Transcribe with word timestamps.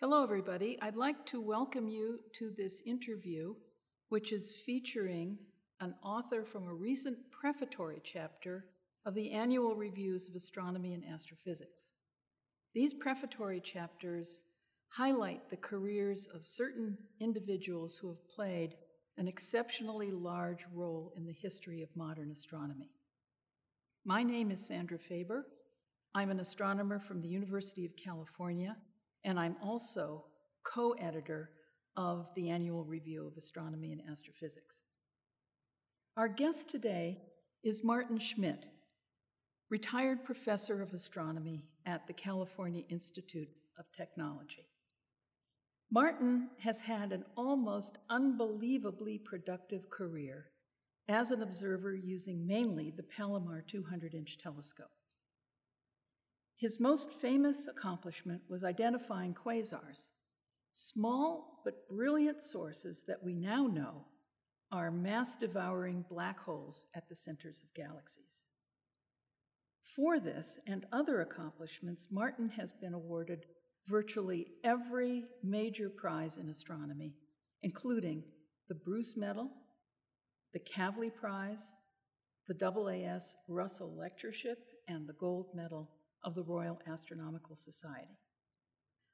Hello, 0.00 0.22
everybody. 0.22 0.78
I'd 0.80 0.94
like 0.94 1.26
to 1.26 1.40
welcome 1.40 1.88
you 1.88 2.20
to 2.34 2.52
this 2.56 2.82
interview, 2.86 3.56
which 4.10 4.32
is 4.32 4.52
featuring 4.64 5.36
an 5.80 5.92
author 6.04 6.44
from 6.44 6.68
a 6.68 6.72
recent 6.72 7.18
prefatory 7.32 8.00
chapter 8.04 8.66
of 9.04 9.16
the 9.16 9.32
annual 9.32 9.74
reviews 9.74 10.28
of 10.28 10.36
astronomy 10.36 10.94
and 10.94 11.02
astrophysics. 11.04 11.90
These 12.76 12.94
prefatory 12.94 13.60
chapters 13.60 14.44
highlight 14.86 15.50
the 15.50 15.56
careers 15.56 16.28
of 16.32 16.46
certain 16.46 16.96
individuals 17.18 17.96
who 17.96 18.06
have 18.06 18.28
played 18.28 18.76
an 19.16 19.26
exceptionally 19.26 20.12
large 20.12 20.64
role 20.72 21.12
in 21.16 21.26
the 21.26 21.32
history 21.32 21.82
of 21.82 21.88
modern 21.96 22.30
astronomy. 22.30 22.92
My 24.04 24.22
name 24.22 24.52
is 24.52 24.64
Sandra 24.64 25.00
Faber. 25.00 25.48
I'm 26.14 26.30
an 26.30 26.38
astronomer 26.38 27.00
from 27.00 27.20
the 27.20 27.28
University 27.28 27.84
of 27.84 27.96
California 27.96 28.76
and 29.28 29.38
I'm 29.38 29.56
also 29.62 30.24
co 30.64 30.92
editor 30.92 31.50
of 31.98 32.30
the 32.34 32.48
Annual 32.48 32.84
Review 32.84 33.26
of 33.26 33.36
Astronomy 33.36 33.92
and 33.92 34.00
Astrophysics. 34.10 34.80
Our 36.16 36.28
guest 36.28 36.70
today 36.70 37.18
is 37.62 37.82
Maarten 37.82 38.18
Schmidt, 38.18 38.66
retired 39.68 40.24
professor 40.24 40.80
of 40.80 40.94
astronomy 40.94 41.66
at 41.84 42.06
the 42.06 42.14
California 42.14 42.84
Institute 42.88 43.50
of 43.78 43.84
Technology. 43.94 44.66
Maarten 45.94 46.46
has 46.60 46.80
had 46.80 47.12
an 47.12 47.24
almost 47.36 47.98
unbelievably 48.08 49.18
productive 49.18 49.90
career 49.90 50.46
as 51.06 51.32
an 51.32 51.42
observer 51.42 51.94
using 51.94 52.46
mainly 52.46 52.94
the 52.96 53.02
Palomar 53.02 53.60
200 53.60 54.14
inch 54.14 54.38
telescope. 54.38 54.97
His 56.58 56.80
most 56.80 57.12
famous 57.12 57.68
accomplishment 57.68 58.42
was 58.48 58.64
identifying 58.64 59.32
quasars, 59.32 60.08
small 60.72 61.60
but 61.64 61.88
brilliant 61.88 62.42
sources 62.42 63.04
that 63.06 63.22
we 63.22 63.32
now 63.32 63.68
know 63.68 64.06
are 64.72 64.90
mass 64.90 65.36
devouring 65.36 66.04
black 66.10 66.40
holes 66.40 66.88
at 66.96 67.08
the 67.08 67.14
centers 67.14 67.62
of 67.62 67.72
galaxies. 67.74 68.44
For 69.84 70.18
this 70.18 70.58
and 70.66 70.84
other 70.90 71.20
accomplishments, 71.20 72.08
Maarten 72.12 72.50
has 72.50 72.72
been 72.72 72.92
awarded 72.92 73.46
virtually 73.86 74.48
every 74.64 75.26
major 75.44 75.88
prize 75.88 76.38
in 76.38 76.48
astronomy, 76.48 77.14
including 77.62 78.24
the 78.68 78.74
Bruce 78.74 79.16
Medal, 79.16 79.48
the 80.52 80.58
Kavli 80.58 81.14
Prize, 81.14 81.72
the 82.48 82.54
AAS 82.54 83.36
Russell 83.46 83.94
Lectureship, 83.96 84.58
and 84.88 85.08
the 85.08 85.14
Gold 85.14 85.54
Medal 85.54 85.88
of 86.24 86.34
the 86.34 86.42
Royal 86.42 86.80
Astronomical 86.86 87.56
Society. 87.56 88.18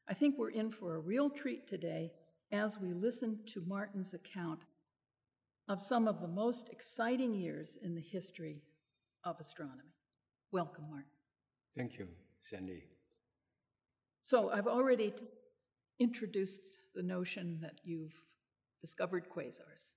I 0.08 0.14
think 0.14 0.36
we're 0.36 0.50
in 0.50 0.70
for 0.70 0.96
a 0.96 1.00
real 1.00 1.30
treat 1.30 1.66
today 1.66 2.12
as 2.52 2.78
we 2.78 2.92
listen 2.92 3.40
to 3.46 3.60
Maarten's 3.60 4.14
account 4.14 4.60
of 5.68 5.80
some 5.80 6.06
of 6.06 6.20
the 6.20 6.28
most 6.28 6.68
exciting 6.70 7.34
years 7.34 7.78
in 7.82 7.94
the 7.94 8.00
history 8.00 8.62
of 9.24 9.40
astronomy. 9.40 9.94
Welcome, 10.52 10.84
Martin. 10.90 11.10
Thank 11.76 11.98
you, 11.98 12.06
Sandy. 12.42 12.84
So, 14.20 14.50
I've 14.50 14.66
already 14.66 15.10
t- 15.10 15.24
introduced 15.98 16.60
the 16.94 17.02
notion 17.02 17.58
that 17.62 17.80
you've 17.82 18.14
discovered 18.80 19.26
quasars. 19.34 19.94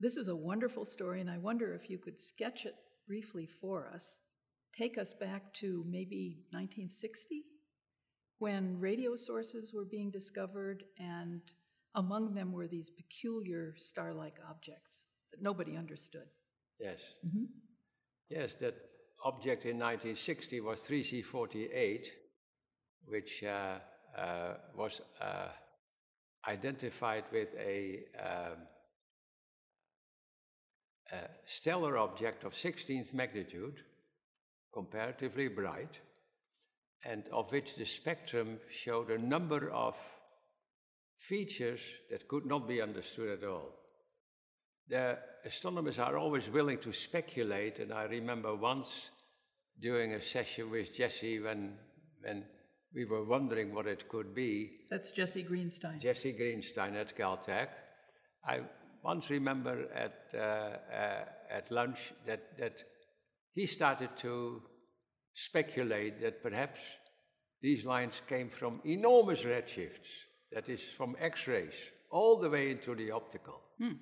This 0.00 0.16
is 0.16 0.28
a 0.28 0.36
wonderful 0.36 0.84
story, 0.84 1.20
and 1.20 1.30
I 1.30 1.38
wonder 1.38 1.74
if 1.74 1.90
you 1.90 1.98
could 1.98 2.18
sketch 2.18 2.64
it 2.64 2.74
briefly 3.06 3.46
for 3.46 3.88
us 3.92 4.20
take 4.76 4.98
us 4.98 5.12
back 5.12 5.52
to 5.54 5.84
maybe 5.88 6.44
1960 6.50 7.44
when 8.38 8.78
radio 8.78 9.16
sources 9.16 9.72
were 9.74 9.84
being 9.84 10.10
discovered, 10.10 10.84
and 10.98 11.40
among 11.94 12.34
them 12.34 12.52
were 12.52 12.68
these 12.68 12.90
peculiar 12.90 13.74
star 13.76 14.14
like 14.14 14.36
objects 14.48 15.04
that 15.32 15.42
nobody 15.42 15.76
understood. 15.76 16.28
Yes. 16.78 17.00
Mm-hmm. 17.26 17.44
Yes, 18.28 18.54
that 18.60 18.76
object 19.24 19.64
in 19.64 19.78
1960 19.78 20.60
was 20.60 20.80
3C48, 20.82 22.06
which 23.06 23.42
uh, 23.42 23.78
uh, 24.16 24.54
was 24.76 25.00
uh, 25.20 25.48
identified 26.46 27.24
with 27.32 27.48
a, 27.58 28.04
um, 28.18 28.58
a 31.12 31.16
stellar 31.46 31.98
object 31.98 32.44
of 32.44 32.52
16th 32.52 33.12
magnitude 33.12 33.82
comparatively 34.72 35.48
bright, 35.48 36.00
and 37.04 37.24
of 37.32 37.50
which 37.52 37.76
the 37.76 37.84
spectrum 37.84 38.58
showed 38.70 39.10
a 39.10 39.18
number 39.18 39.70
of 39.70 39.94
features 41.18 41.80
that 42.10 42.28
could 42.28 42.46
not 42.46 42.68
be 42.68 42.80
understood 42.80 43.38
at 43.38 43.48
all. 43.48 43.70
The 44.88 45.18
astronomers 45.44 45.98
are 45.98 46.16
always 46.16 46.48
willing 46.48 46.78
to 46.78 46.92
speculate, 46.92 47.78
and 47.78 47.92
I 47.92 48.04
remember 48.04 48.54
once 48.54 49.10
during 49.80 50.14
a 50.14 50.22
session 50.22 50.70
with 50.70 50.94
Jesse 50.94 51.40
when, 51.40 51.74
when 52.22 52.44
we 52.94 53.04
were 53.04 53.24
wondering 53.24 53.74
what 53.74 53.86
it 53.86 54.08
could 54.08 54.34
be. 54.34 54.70
That's 54.90 55.12
Jesse 55.12 55.44
Greenstein. 55.44 56.00
Jesse 56.00 56.32
Greenstein 56.32 56.94
at 56.96 57.16
Caltech. 57.16 57.68
I 58.46 58.60
once 59.02 59.30
remember 59.30 59.86
at, 59.94 60.34
uh, 60.34 60.38
uh, 60.38 61.24
at 61.50 61.70
lunch 61.70 61.98
that, 62.26 62.58
that 62.58 62.82
he 63.58 63.66
started 63.66 64.10
to 64.16 64.62
speculate 65.34 66.20
that 66.22 66.44
perhaps 66.44 66.78
these 67.60 67.84
lines 67.84 68.22
came 68.28 68.48
from 68.48 68.80
enormous 68.84 69.42
redshifts, 69.42 70.10
that 70.52 70.68
is, 70.68 70.80
from 70.96 71.16
X 71.18 71.48
rays, 71.48 71.74
all 72.08 72.38
the 72.38 72.48
way 72.48 72.70
into 72.70 72.94
the 72.94 73.10
optical. 73.10 73.60
Hmm. 73.78 73.98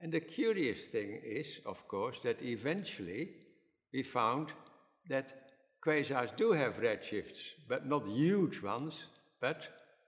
And 0.00 0.12
the 0.12 0.20
curious 0.20 0.86
thing 0.86 1.20
is, 1.24 1.60
of 1.66 1.88
course, 1.88 2.18
that 2.22 2.40
eventually 2.42 3.30
we 3.92 4.04
found 4.04 4.52
that 5.08 5.32
quasars 5.84 6.36
do 6.36 6.52
have 6.52 6.76
redshifts, 6.76 7.40
but 7.68 7.84
not 7.84 8.06
huge 8.06 8.62
ones, 8.62 9.06
but 9.40 9.66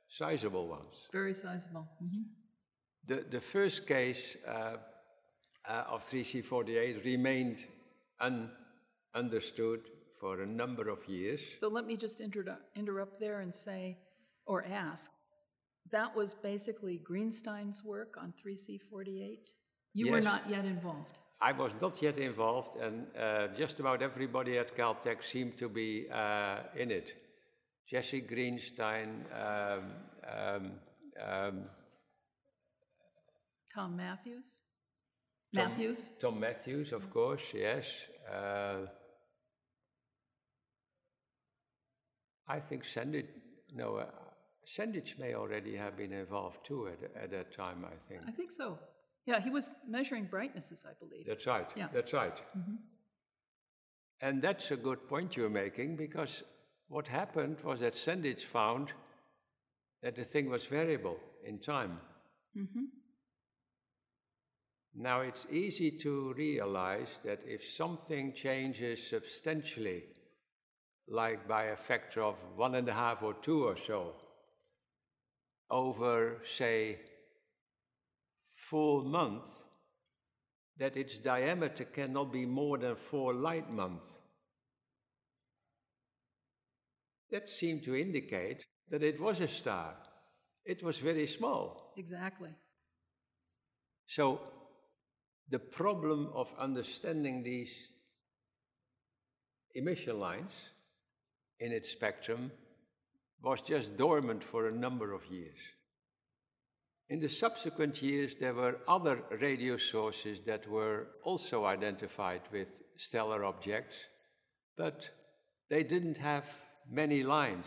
sizable 0.09 0.69
ones. 0.69 0.95
Very 1.13 1.35
sizable. 1.35 1.89
Mm-hmm. 2.01 2.23
The, 3.09 3.25
the 3.29 3.41
first 3.41 3.89
case 3.89 4.37
uh, 4.47 4.77
uh, 5.69 5.85
of 5.91 6.03
3C48 6.03 7.05
remained 7.05 7.65
un, 8.21 8.51
understood 9.15 9.81
for 10.21 10.43
a 10.43 10.47
number 10.47 10.89
of 10.89 11.07
years. 11.09 11.41
So 11.61 11.69
let 11.69 11.87
me 11.87 11.97
just 11.97 12.21
inter- 12.21 12.59
interrupt 12.77 13.21
there 13.21 13.41
and 13.41 13.55
say, 13.55 13.99
or 14.47 14.65
ask, 14.65 15.11
that 15.91 16.15
was 16.15 16.35
basically 16.35 16.99
Greenstein's 16.99 17.85
work 17.85 18.17
on 18.21 18.33
3C48? 18.45 19.39
You 19.93 20.07
yes. 20.07 20.13
were 20.13 20.21
not 20.21 20.49
yet 20.49 20.65
involved. 20.65 21.19
I 21.41 21.53
was 21.53 21.73
not 21.81 22.01
yet 22.01 22.19
involved, 22.19 22.77
and 22.81 23.07
uh, 23.19 23.49
just 23.49 23.81
about 23.81 24.03
everybody 24.03 24.57
at 24.57 24.77
Caltech 24.77 25.23
seemed 25.23 25.59
to 25.59 25.69
be 25.69 26.07
uh, 26.11 26.61
in 26.77 26.91
it. 26.91 27.13
Jesse 27.87 28.23
Greenstein, 28.23 29.11
um, 29.33 29.93
um, 30.27 30.73
um, 31.23 31.65
Tom 33.75 33.97
Matthews? 33.97 34.63
Tom, 35.55 35.69
Matthews? 35.69 36.09
Tom 36.19 36.41
Matthews, 36.41 36.93
of 36.93 37.11
course, 37.11 37.43
yes. 37.53 37.87
Uh, 38.33 38.87
I 42.49 42.61
think 42.61 42.85
Sandage, 42.85 43.29
no, 43.75 43.97
uh, 43.97 44.07
Sandage 44.67 45.19
may 45.19 45.35
already 45.35 45.77
have 45.77 45.97
been 45.97 46.13
involved 46.13 46.59
too 46.65 46.89
at, 46.89 47.23
at 47.23 47.31
that 47.31 47.55
time, 47.55 47.85
I 47.85 47.95
think. 48.09 48.23
I 48.27 48.33
think 48.33 48.53
so. 48.53 48.79
Yeah, 49.27 49.41
he 49.41 49.51
was 49.51 49.73
measuring 49.89 50.25
brightnesses, 50.25 50.85
I 50.87 50.93
believe. 50.99 51.27
That's 51.27 51.47
right. 51.47 51.71
Yeah. 51.75 51.89
That's 51.93 52.13
right. 52.13 52.37
Mm-hmm. 52.57 52.75
And 54.21 54.43
that's 54.43 54.71
a 54.71 54.77
good 54.77 55.09
point 55.09 55.37
you're 55.37 55.49
making 55.49 55.97
because 55.97 56.43
what 56.89 57.07
happened 57.07 57.57
was 57.65 57.81
that 57.81 57.95
Sandage 57.95 58.45
found 58.45 58.93
that 60.03 60.17
the 60.17 60.25
thing 60.25 60.51
was 60.51 60.67
variable 60.67 61.17
in 61.45 61.59
time. 61.59 61.99
Mm-hmm. 62.57 62.85
Now, 64.97 65.23
it's 65.23 65.47
easy 65.51 65.91
to 66.03 66.35
realize 66.35 67.09
that 67.25 67.41
if 67.47 67.65
something 67.65 68.33
changes 68.33 69.01
substantially 69.09 70.05
like 71.09 71.47
by 71.47 71.65
a 71.65 71.77
factor 71.77 72.23
of 72.23 72.37
one 72.57 72.75
and 72.75 72.89
a 72.89 72.93
half 72.93 73.23
or 73.23 73.35
two 73.35 73.65
or 73.65 73.77
so, 73.77 74.13
over, 75.71 76.39
say, 76.57 76.99
four 78.71 79.03
months, 79.03 79.51
that 80.79 80.97
its 80.97 81.19
diameter 81.19 81.85
cannot 81.85 82.33
be 82.33 82.47
more 82.47 82.79
than 82.79 82.97
four 82.97 83.35
light 83.35 83.71
months. 83.71 84.09
That 87.31 87.49
seemed 87.49 87.83
to 87.85 87.95
indicate 87.95 88.65
that 88.91 89.03
it 89.03 89.21
was 89.21 89.41
a 89.41 89.49
star. 89.49 89.97
It 90.65 90.83
was 90.83 90.99
very 90.99 91.27
small. 91.27 91.93
Exactly. 91.97 92.51
So, 94.07 94.41
the 95.51 95.59
problem 95.59 96.31
of 96.35 96.53
understanding 96.59 97.43
these 97.43 97.89
emission 99.75 100.19
lines 100.19 100.53
in 101.61 101.73
its 101.73 101.91
spectrum 101.91 102.51
was 103.43 103.61
just 103.61 103.97
dormant 103.97 104.43
for 104.43 104.69
a 104.69 104.73
number 104.73 105.13
of 105.13 105.25
years. 105.27 105.59
In 107.11 107.21
the 107.21 107.29
subsequent 107.29 108.03
years, 108.03 108.35
there 108.41 108.55
were 108.55 108.79
other 108.89 109.23
radio 109.41 109.77
sources 109.77 110.41
that 110.47 110.67
were 110.69 111.09
also 111.23 111.67
identified 111.67 112.41
with 112.51 112.69
stellar 112.97 113.45
objects, 113.45 113.97
but 114.77 115.11
they 115.69 115.83
didn't 115.83 116.17
have 116.17 116.45
many 116.91 117.23
lines. 117.23 117.67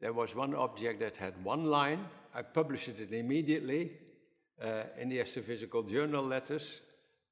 There 0.00 0.12
was 0.12 0.34
one 0.34 0.54
object 0.54 1.00
that 1.00 1.16
had 1.16 1.42
one 1.42 1.64
line. 1.64 2.06
I 2.34 2.42
published 2.42 2.88
it 2.88 3.12
immediately 3.12 3.92
uh, 4.62 4.84
in 4.98 5.08
the 5.08 5.18
Astrophysical 5.18 5.88
Journal 5.88 6.24
letters, 6.24 6.82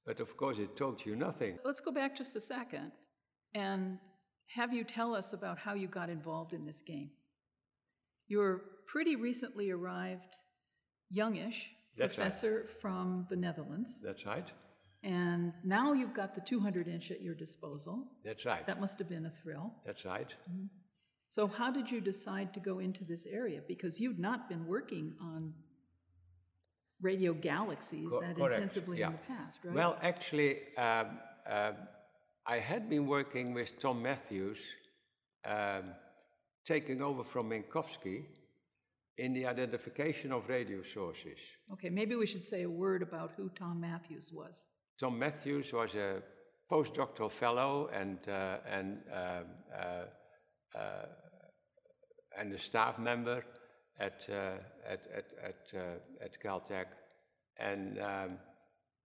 but 0.07 0.21
of 0.21 0.37
course 0.37 0.59
it 0.59 0.77
told 0.77 1.05
you 1.05 1.17
nothing. 1.17 1.59
Let's 1.65 1.81
go 1.81 1.93
back 1.93 2.17
just 2.17 2.35
a 2.37 2.41
second 2.41 2.93
and 3.55 3.99
have 4.55 4.73
you 4.73 4.85
tell 4.85 5.15
us 5.15 5.33
about 5.33 5.59
how 5.59 5.75
you 5.75 5.89
got 5.89 6.09
involved 6.11 6.53
in 6.53 6.65
this 6.65 6.81
game. 6.81 7.11
You're 8.29 8.63
pretty 8.87 9.17
recently 9.17 9.71
arrived, 9.71 10.37
youngish 11.11 11.71
That's 11.97 12.15
professor 12.15 12.67
from 12.81 13.27
the 13.31 13.37
Netherlands, 13.37 14.01
That's 14.03 14.25
right. 14.27 14.51
and 15.03 15.53
now 15.65 15.93
you've 15.93 16.15
got 16.15 16.35
the 16.35 16.41
200 16.41 16.89
inch 16.89 17.11
at 17.11 17.23
your 17.23 17.35
disposal. 17.35 18.07
That's 18.25 18.45
right. 18.45 18.67
That 18.67 18.81
must 18.81 18.99
have 18.99 19.09
been 19.09 19.27
a 19.27 19.33
thrill. 19.43 19.73
That's 19.87 20.05
right. 20.05 20.33
So, 21.31 21.47
how 21.47 21.71
did 21.71 21.91
you 21.91 22.01
decide 22.01 22.55
to 22.55 22.61
go 22.61 22.79
into 22.79 23.05
this 23.05 23.27
area? 23.27 23.61
Because 23.67 24.01
you've 24.01 24.19
not 24.19 24.49
been 24.49 24.67
working 24.67 25.15
on 25.21 25.53
radio 27.03 27.33
galaxies 27.35 28.11
Co- 28.11 28.21
that 28.21 28.37
correct, 28.37 28.55
intensively 28.55 28.99
yeah. 29.01 29.09
in 29.09 29.13
the 29.13 29.19
past, 29.35 29.59
right? 29.63 29.75
Well, 29.75 29.99
actually, 30.03 30.59
um, 30.77 31.19
um, 31.49 31.75
I 32.51 32.61
had 32.61 32.89
been 32.89 33.07
working 33.07 33.53
with 33.53 33.79
Tom 33.79 34.03
Matthews, 34.03 34.59
um, 35.45 35.93
taking 36.65 37.03
over 37.03 37.23
from 37.23 37.51
Minkowski 37.51 38.25
in 39.19 39.35
the 39.35 39.45
identification 39.45 40.33
of 40.33 40.49
radio 40.49 40.83
sources. 40.83 41.39
okay, 41.75 41.91
maybe 41.91 42.17
we 42.17 42.27
should 42.27 42.47
say 42.47 42.63
a 42.63 42.71
word 42.71 43.03
about 43.03 43.33
who 43.37 43.51
Tom 43.51 43.79
Matthews 43.79 44.33
was. 44.33 44.65
Tom 44.99 45.19
Matthews 45.19 45.75
was 45.75 45.95
a 45.95 46.23
postdoctoral 46.71 47.31
fellow 47.31 47.91
and, 47.93 48.19
uh, 48.27 48.57
and, 48.67 48.99
um, 49.13 49.45
uh, 49.77 50.79
uh, 50.79 51.07
and 52.39 52.55
a 52.55 52.59
staff 52.59 52.99
member 52.99 53.45
at, 54.01 54.23
uh, 54.31 54.53
at, 54.89 55.03
at, 55.15 55.27
at, 55.45 55.79
uh, 55.79 56.25
at 56.25 56.43
Caltech. 56.43 56.87
And 57.59 57.99
um, 58.01 58.39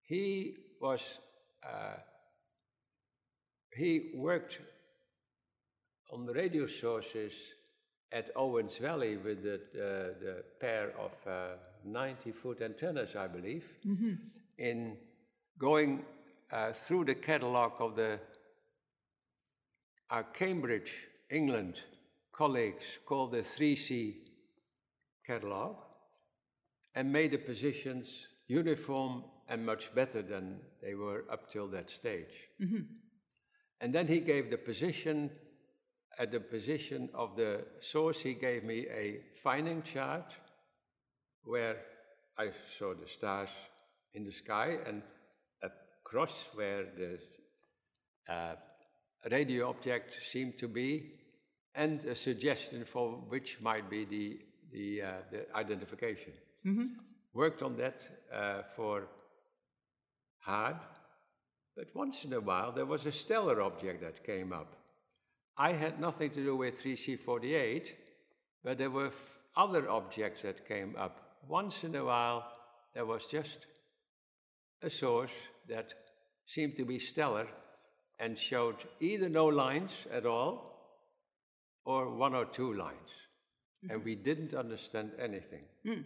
he 0.02 0.56
was, 0.80 1.18
uh, 1.62 1.98
he 3.78 4.10
worked 4.14 4.58
on 6.12 6.26
the 6.26 6.32
radio 6.32 6.66
sources 6.66 7.32
at 8.12 8.30
Owens 8.34 8.78
Valley 8.78 9.16
with 9.16 9.42
the, 9.42 9.54
uh, 9.54 10.18
the 10.24 10.44
pair 10.60 10.92
of 10.98 11.12
90 11.84 12.32
foot 12.32 12.60
antennas, 12.62 13.14
I 13.14 13.26
believe, 13.28 13.64
in 14.58 14.96
going 15.58 16.04
uh, 16.50 16.72
through 16.72 17.04
the 17.04 17.14
catalogue 17.14 17.74
of 17.80 17.94
the 17.96 18.18
our 20.10 20.24
Cambridge, 20.24 20.92
England 21.30 21.80
colleagues 22.32 22.84
called 23.04 23.32
the 23.32 23.42
3C 23.42 24.14
catalogue 25.26 25.76
and 26.94 27.12
made 27.12 27.32
the 27.32 27.36
positions 27.36 28.26
uniform 28.46 29.22
and 29.50 29.66
much 29.66 29.94
better 29.94 30.22
than 30.22 30.56
they 30.82 30.94
were 30.94 31.24
up 31.30 31.52
till 31.52 31.68
that 31.68 31.90
stage. 31.90 32.48
And 33.80 33.94
then 33.94 34.06
he 34.06 34.20
gave 34.20 34.50
the 34.50 34.58
position, 34.58 35.30
at 36.18 36.30
the 36.32 36.40
position 36.40 37.08
of 37.14 37.36
the 37.36 37.64
source, 37.80 38.20
he 38.20 38.34
gave 38.34 38.64
me 38.64 38.86
a 38.88 39.20
finding 39.42 39.82
chart 39.82 40.32
where 41.44 41.76
I 42.36 42.50
saw 42.78 42.94
the 42.94 43.08
stars 43.08 43.50
in 44.14 44.24
the 44.24 44.32
sky 44.32 44.78
and 44.86 45.02
a 45.62 45.68
cross 46.04 46.32
where 46.54 46.84
the 46.96 47.18
uh, 48.32 48.54
radio 49.30 49.68
object 49.68 50.18
seemed 50.22 50.58
to 50.58 50.68
be, 50.68 51.12
and 51.74 52.04
a 52.04 52.14
suggestion 52.14 52.84
for 52.84 53.12
which 53.28 53.58
might 53.60 53.88
be 53.88 54.04
the, 54.04 54.38
the, 54.72 55.02
uh, 55.02 55.12
the 55.30 55.56
identification. 55.56 56.32
Worked 57.32 57.62
on 57.62 57.76
that 57.76 58.02
uh, 58.34 58.62
for 58.74 59.08
hard, 60.40 60.76
but 61.78 61.94
once 61.94 62.24
in 62.24 62.32
a 62.32 62.40
while 62.40 62.72
there 62.72 62.84
was 62.84 63.06
a 63.06 63.12
stellar 63.12 63.62
object 63.62 64.02
that 64.02 64.26
came 64.26 64.52
up. 64.52 64.74
I 65.56 65.72
had 65.72 66.00
nothing 66.00 66.30
to 66.30 66.42
do 66.42 66.56
with 66.56 66.82
3C48, 66.82 67.92
but 68.64 68.78
there 68.78 68.90
were 68.90 69.06
f- 69.06 69.38
other 69.56 69.88
objects 69.88 70.42
that 70.42 70.66
came 70.66 70.96
up. 70.98 71.36
Once 71.46 71.84
in 71.84 71.94
a 71.94 72.04
while 72.04 72.44
there 72.94 73.06
was 73.06 73.26
just 73.30 73.66
a 74.82 74.90
source 74.90 75.30
that 75.68 75.94
seemed 76.46 76.76
to 76.76 76.84
be 76.84 76.98
stellar 76.98 77.46
and 78.18 78.36
showed 78.36 78.76
either 78.98 79.28
no 79.28 79.46
lines 79.46 79.92
at 80.12 80.26
all 80.26 80.52
or 81.84 82.12
one 82.12 82.34
or 82.34 82.46
two 82.46 82.74
lines. 82.74 83.10
And 83.82 84.00
mm-hmm. 84.00 84.04
we 84.04 84.14
didn't 84.16 84.52
understand 84.52 85.12
anything. 85.20 85.62
Hmm. 85.86 86.00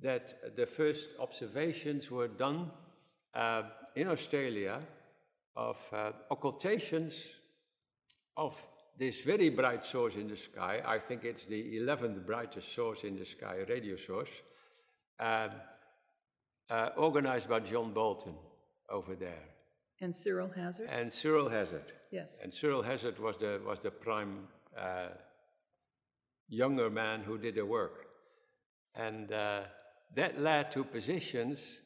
that 0.00 0.56
the 0.56 0.66
first 0.66 1.10
observations 1.20 2.10
were 2.10 2.28
done 2.28 2.70
uh, 3.34 3.62
in 3.94 4.08
Australia 4.08 4.80
of 5.56 5.76
uh, 5.92 6.12
occultations 6.30 7.14
of 8.36 8.60
this 8.98 9.20
very 9.20 9.50
bright 9.50 9.84
source 9.84 10.16
in 10.16 10.28
the 10.28 10.36
sky. 10.36 10.82
I 10.84 10.98
think 10.98 11.24
it's 11.24 11.46
the 11.46 11.78
11th 11.78 12.26
brightest 12.26 12.74
source 12.74 13.04
in 13.04 13.16
the 13.18 13.24
sky, 13.24 13.56
a 13.56 13.64
radio 13.66 13.96
source, 13.96 14.28
um, 15.18 15.50
uh, 16.72 16.88
organized 16.96 17.48
by 17.48 17.60
John 17.60 17.92
Bolton 17.92 18.34
over 18.88 19.14
there. 19.14 19.44
And 20.00 20.14
Cyril 20.14 20.48
Hazard? 20.48 20.88
And 20.90 21.12
Cyril 21.12 21.48
Hazard. 21.48 21.92
Yes. 22.10 22.40
And 22.42 22.52
Cyril 22.52 22.82
Hazard 22.82 23.18
was 23.18 23.36
the, 23.38 23.60
was 23.64 23.78
the 23.80 23.90
prime 23.90 24.48
uh, 24.76 25.08
younger 26.48 26.90
man 26.90 27.20
who 27.20 27.38
did 27.38 27.54
the 27.54 27.66
work. 27.66 28.06
And 28.94 29.30
uh, 29.32 29.62
that 30.16 30.40
led 30.40 30.72
to 30.72 30.82
positions, 30.82 31.80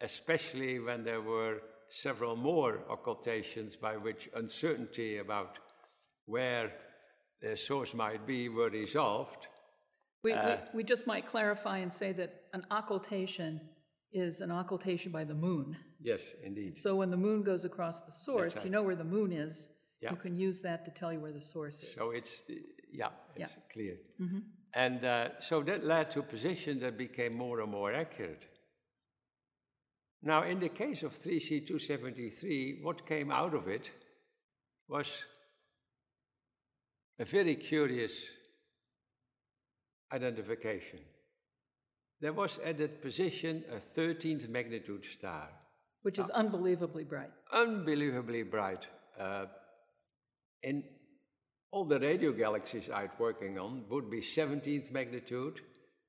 especially 0.00 0.78
when 0.80 1.04
there 1.04 1.22
were 1.22 1.62
several 1.88 2.36
more 2.36 2.80
occultations 2.90 3.76
by 3.76 3.96
which 3.96 4.28
uncertainty 4.34 5.18
about 5.18 5.58
where 6.26 6.72
the 7.40 7.56
source 7.56 7.94
might 7.94 8.26
be 8.26 8.48
were 8.48 8.70
resolved. 8.70 9.46
We, 10.22 10.32
Uh, 10.32 10.56
we, 10.72 10.78
we 10.78 10.84
just 10.84 11.06
might 11.06 11.26
clarify 11.26 11.78
and 11.78 11.92
say 11.92 12.12
that 12.12 12.30
an 12.52 12.64
occultation 12.70 13.60
is 14.14 14.40
an 14.40 14.50
occultation 14.50 15.10
by 15.12 15.24
the 15.24 15.34
moon. 15.34 15.76
Yes, 16.00 16.22
indeed. 16.42 16.76
So 16.76 16.94
when 16.96 17.10
the 17.10 17.16
moon 17.16 17.42
goes 17.42 17.64
across 17.64 18.00
the 18.02 18.12
source, 18.12 18.62
you 18.64 18.70
know 18.70 18.82
where 18.82 18.96
the 18.96 19.04
moon 19.04 19.32
is. 19.32 19.68
Yeah. 20.00 20.10
You 20.10 20.16
can 20.16 20.34
use 20.34 20.60
that 20.60 20.84
to 20.84 20.90
tell 20.90 21.12
you 21.12 21.20
where 21.20 21.32
the 21.32 21.40
source 21.40 21.80
is. 21.82 21.94
So 21.94 22.10
it's, 22.10 22.42
yeah, 22.92 23.08
it's 23.34 23.50
Yeah. 23.52 23.62
clear. 23.72 23.96
And 24.74 25.04
uh, 25.04 25.28
so 25.40 25.62
that 25.62 25.84
led 25.84 26.10
to 26.12 26.22
positions 26.22 26.82
that 26.82 26.96
became 26.98 27.34
more 27.34 27.60
and 27.60 27.70
more 27.70 27.92
accurate. 27.92 28.44
Now, 30.22 30.44
in 30.44 30.58
the 30.58 30.68
case 30.68 31.02
of 31.02 31.14
3C273, 31.14 32.82
what 32.82 33.06
came 33.06 33.30
out 33.30 33.54
of 33.54 33.68
it 33.68 33.90
was 34.88 35.08
a 37.18 37.24
very 37.24 37.54
curious 37.56 38.12
identification. 40.12 41.00
There 42.24 42.32
was 42.32 42.58
at 42.64 42.78
that 42.78 43.02
position 43.02 43.64
a 43.70 43.78
13th 44.00 44.48
magnitude 44.48 45.04
star, 45.04 45.50
which 46.00 46.18
is 46.18 46.30
unbelievably 46.30 47.04
bright. 47.04 47.28
unbelievably 47.52 48.44
bright. 48.44 48.86
Uh, 49.20 49.44
in 50.62 50.84
all 51.70 51.84
the 51.84 52.00
radio 52.00 52.32
galaxies 52.32 52.88
I 52.88 53.02
was 53.02 53.10
working 53.18 53.58
on 53.58 53.84
would 53.90 54.10
be 54.10 54.22
17th 54.22 54.90
magnitude, 54.90 55.60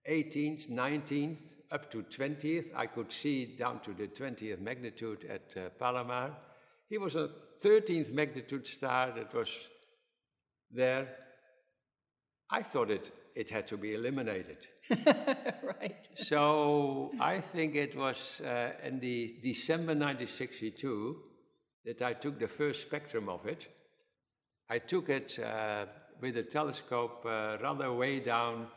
18th, 0.10 0.70
19th, 0.70 1.42
up 1.74 1.92
to 1.92 2.04
20th. 2.04 2.74
I 2.74 2.86
could 2.86 3.12
see 3.12 3.58
down 3.58 3.82
to 3.82 3.94
the 3.94 4.08
20th 4.08 4.62
magnitude 4.62 5.26
at 5.26 5.58
uh, 5.58 5.70
Palomar. 5.78 6.32
He 6.88 6.98
was 6.98 7.18
a 7.18 7.30
13th 7.62 8.14
magnitude 8.14 8.68
star 8.68 9.12
that 9.12 9.34
was 9.34 9.50
there. 10.72 11.10
I 12.50 12.64
thought 12.64 12.90
it, 12.90 13.12
it 13.36 13.50
had 13.50 13.68
to 13.68 13.78
be 13.78 13.94
eliminated. 13.94 14.58
right. 15.06 16.08
so 16.16 17.12
I 17.20 17.42
think 17.42 17.76
it 17.76 17.96
was 17.96 18.42
uh, 18.42 18.72
in 18.84 19.00
the 19.00 19.36
December 19.44 19.94
1962 19.94 21.18
that 21.86 22.02
I 22.02 22.14
took 22.14 22.40
the 22.40 22.48
first 22.48 22.82
spectrum 22.84 23.30
of 23.30 23.46
it. 23.46 23.68
I 24.70 24.80
took 24.80 25.10
it 25.10 25.38
uh, 25.38 25.86
with 26.22 26.38
a 26.38 26.44
telescope 26.44 27.24
uh, 27.26 27.58
rather 27.62 27.94
way 27.94 28.20
down, 28.20 28.68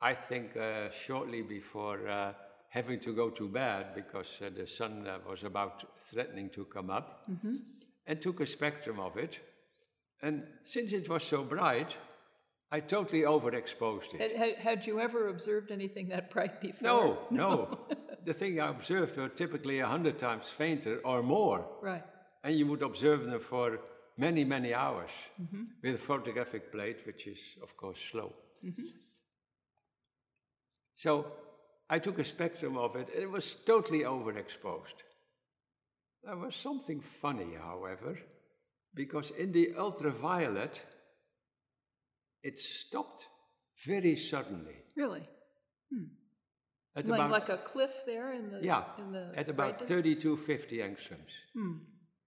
I 0.00 0.14
think 0.14 0.56
uh, 0.56 0.88
shortly 1.06 1.42
before 1.42 2.08
uh, 2.08 2.32
having 2.70 3.00
to 3.00 3.14
go 3.14 3.30
to 3.30 3.48
bed 3.48 3.94
because 3.94 4.40
uh, 4.40 4.50
the 4.56 4.66
sun 4.66 5.06
was 5.28 5.44
about 5.44 5.84
threatening 6.00 6.50
to 6.50 6.64
come 6.64 6.90
up, 6.90 7.22
mm-hmm. 7.30 7.56
and 8.06 8.20
took 8.20 8.40
a 8.40 8.46
spectrum 8.46 8.98
of 8.98 9.16
it. 9.16 9.38
And 10.22 10.42
since 10.64 10.92
it 10.92 11.08
was 11.08 11.22
so 11.22 11.44
bright, 11.44 11.94
I 12.72 12.80
totally 12.80 13.22
overexposed 13.22 14.14
it. 14.14 14.36
Had, 14.36 14.56
had, 14.56 14.86
you 14.86 15.00
ever 15.00 15.28
observed 15.28 15.70
anything 15.70 16.08
that 16.08 16.30
bright 16.30 16.60
before? 16.60 16.82
No, 16.82 17.18
no. 17.30 17.78
no. 17.88 17.96
the 18.24 18.34
thing 18.34 18.60
I 18.60 18.68
observed 18.70 19.16
were 19.16 19.28
typically 19.28 19.80
a 19.80 19.86
hundred 19.86 20.18
times 20.18 20.46
fainter 20.46 21.00
or 21.04 21.22
more. 21.22 21.64
Right. 21.80 22.02
And 22.42 22.56
you 22.56 22.66
would 22.66 22.82
observe 22.82 23.24
them 23.24 23.40
for 23.40 23.78
many, 24.16 24.44
many 24.44 24.74
hours 24.74 25.10
mm-hmm. 25.40 25.64
with 25.82 25.94
a 25.94 25.98
photographic 25.98 26.72
plate, 26.72 26.98
which 27.06 27.26
is, 27.26 27.38
of 27.62 27.76
course, 27.76 27.98
slow. 28.10 28.32
Mm-hmm. 28.64 28.86
So 30.96 31.26
I 31.88 31.98
took 31.98 32.18
a 32.18 32.24
spectrum 32.24 32.76
of 32.76 32.96
it, 32.96 33.08
it 33.16 33.30
was 33.30 33.56
totally 33.66 34.00
overexposed. 34.00 35.04
There 36.24 36.36
was 36.36 36.56
something 36.56 37.00
funny, 37.22 37.54
however, 37.62 38.18
because 38.94 39.30
in 39.30 39.52
the 39.52 39.74
ultraviolet, 39.78 40.82
it 42.46 42.60
stopped 42.60 43.26
very 43.84 44.16
suddenly. 44.16 44.76
Really? 44.96 45.28
Hmm. 45.92 46.04
At 46.96 47.06
like, 47.06 47.18
about, 47.20 47.30
like 47.30 47.48
a 47.48 47.58
cliff 47.58 47.94
there 48.06 48.32
in 48.32 48.50
the 48.50 48.60
yeah 48.62 48.84
in 48.98 49.12
the 49.12 49.32
at 49.36 49.48
about 49.50 49.80
3250 49.80 50.78
angstroms. 50.78 51.32
Hmm. 51.54 51.78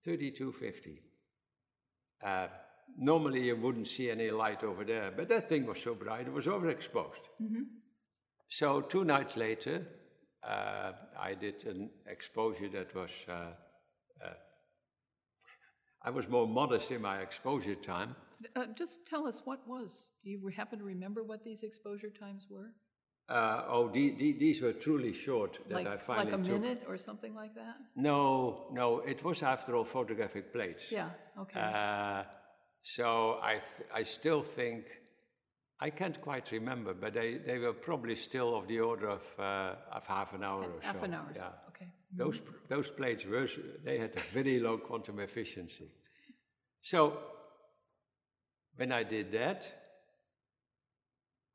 3250. 0.04 1.02
Uh, 2.24 2.48
normally 2.98 3.44
you 3.48 3.56
wouldn't 3.56 3.88
see 3.88 4.12
any 4.12 4.30
light 4.30 4.64
over 4.64 4.84
there, 4.84 5.12
but 5.16 5.30
that 5.30 5.48
thing 5.50 5.66
was 5.66 5.80
so 5.82 5.96
bright 5.96 6.28
it 6.28 6.34
was 6.34 6.46
overexposed. 6.46 7.26
Mm-hmm. 7.42 7.64
So 8.50 8.82
two 8.82 9.06
nights 9.06 9.36
later, 9.38 9.88
uh, 10.44 10.92
I 11.20 11.34
did 11.34 11.66
an 11.66 11.90
exposure 12.08 12.70
that 12.70 12.94
was. 12.94 13.12
Uh, 13.28 13.54
uh 14.24 14.34
I 16.02 16.12
was 16.12 16.30
more 16.30 16.48
modest 16.48 16.92
in 16.92 17.02
my 17.02 17.18
exposure 17.20 17.76
time. 17.76 18.16
Uh, 18.56 18.66
just 18.78 19.06
tell 19.06 19.28
us 19.28 19.42
what 19.46 19.68
was. 19.68 20.10
Do 20.24 20.30
you 20.30 20.48
happen 20.56 20.80
to 20.80 20.86
remember 20.86 21.24
what 21.24 21.44
these 21.44 21.64
exposure 21.64 22.10
times 22.10 22.48
were? 22.50 22.72
Uh, 23.28 23.64
oh, 23.70 23.90
the, 23.90 24.16
the, 24.18 24.34
these 24.40 24.60
were 24.62 24.74
truly 24.74 25.14
short 25.14 25.60
that 25.68 25.76
like, 25.76 25.88
I 25.88 25.98
finally 25.98 26.32
Like 26.32 26.42
a 26.42 26.44
took. 26.44 26.62
minute 26.62 26.84
or 26.88 26.98
something 26.98 27.36
like 27.36 27.54
that? 27.54 27.76
No, 27.96 28.68
no, 28.72 29.00
it 29.00 29.24
was 29.24 29.44
after 29.44 29.76
all 29.76 29.86
photographic 29.86 30.52
plates. 30.52 30.86
Yeah, 30.90 31.10
okay. 31.40 31.60
Uh, 31.60 32.24
so 32.82 33.40
I, 33.44 33.54
th- 33.54 33.90
I 33.94 34.02
still 34.02 34.42
think, 34.42 34.86
I 35.80 35.92
can't 35.92 36.20
quite 36.22 36.52
remember, 36.52 36.96
but 36.96 37.14
they, 37.14 37.38
they 37.38 37.60
were 37.60 37.74
probably 37.74 38.16
still 38.16 38.56
of 38.58 38.68
the 38.68 38.80
order 38.80 39.10
of, 39.10 39.22
uh, 39.38 39.76
of 39.92 40.08
half 40.08 40.34
an 40.34 40.44
hour 40.44 40.64
or 40.64 40.82
half 40.82 40.96
so. 40.96 41.00
Half 41.00 41.04
an 41.04 41.14
hour, 41.14 41.32
yeah. 41.36 41.44
okay. 41.68 41.86
Mm-hmm. 41.86 42.18
Those, 42.18 42.42
those 42.68 42.88
plates, 42.90 43.26
were, 43.26 43.48
they 43.86 44.00
had 44.00 44.16
a 44.16 44.34
very 44.34 44.60
low 44.60 44.80
quantum 44.80 45.20
efficiency. 45.20 45.92
So 46.82 47.20
when 48.80 48.94
I 48.94 49.04
did 49.04 49.34
that, 49.34 49.70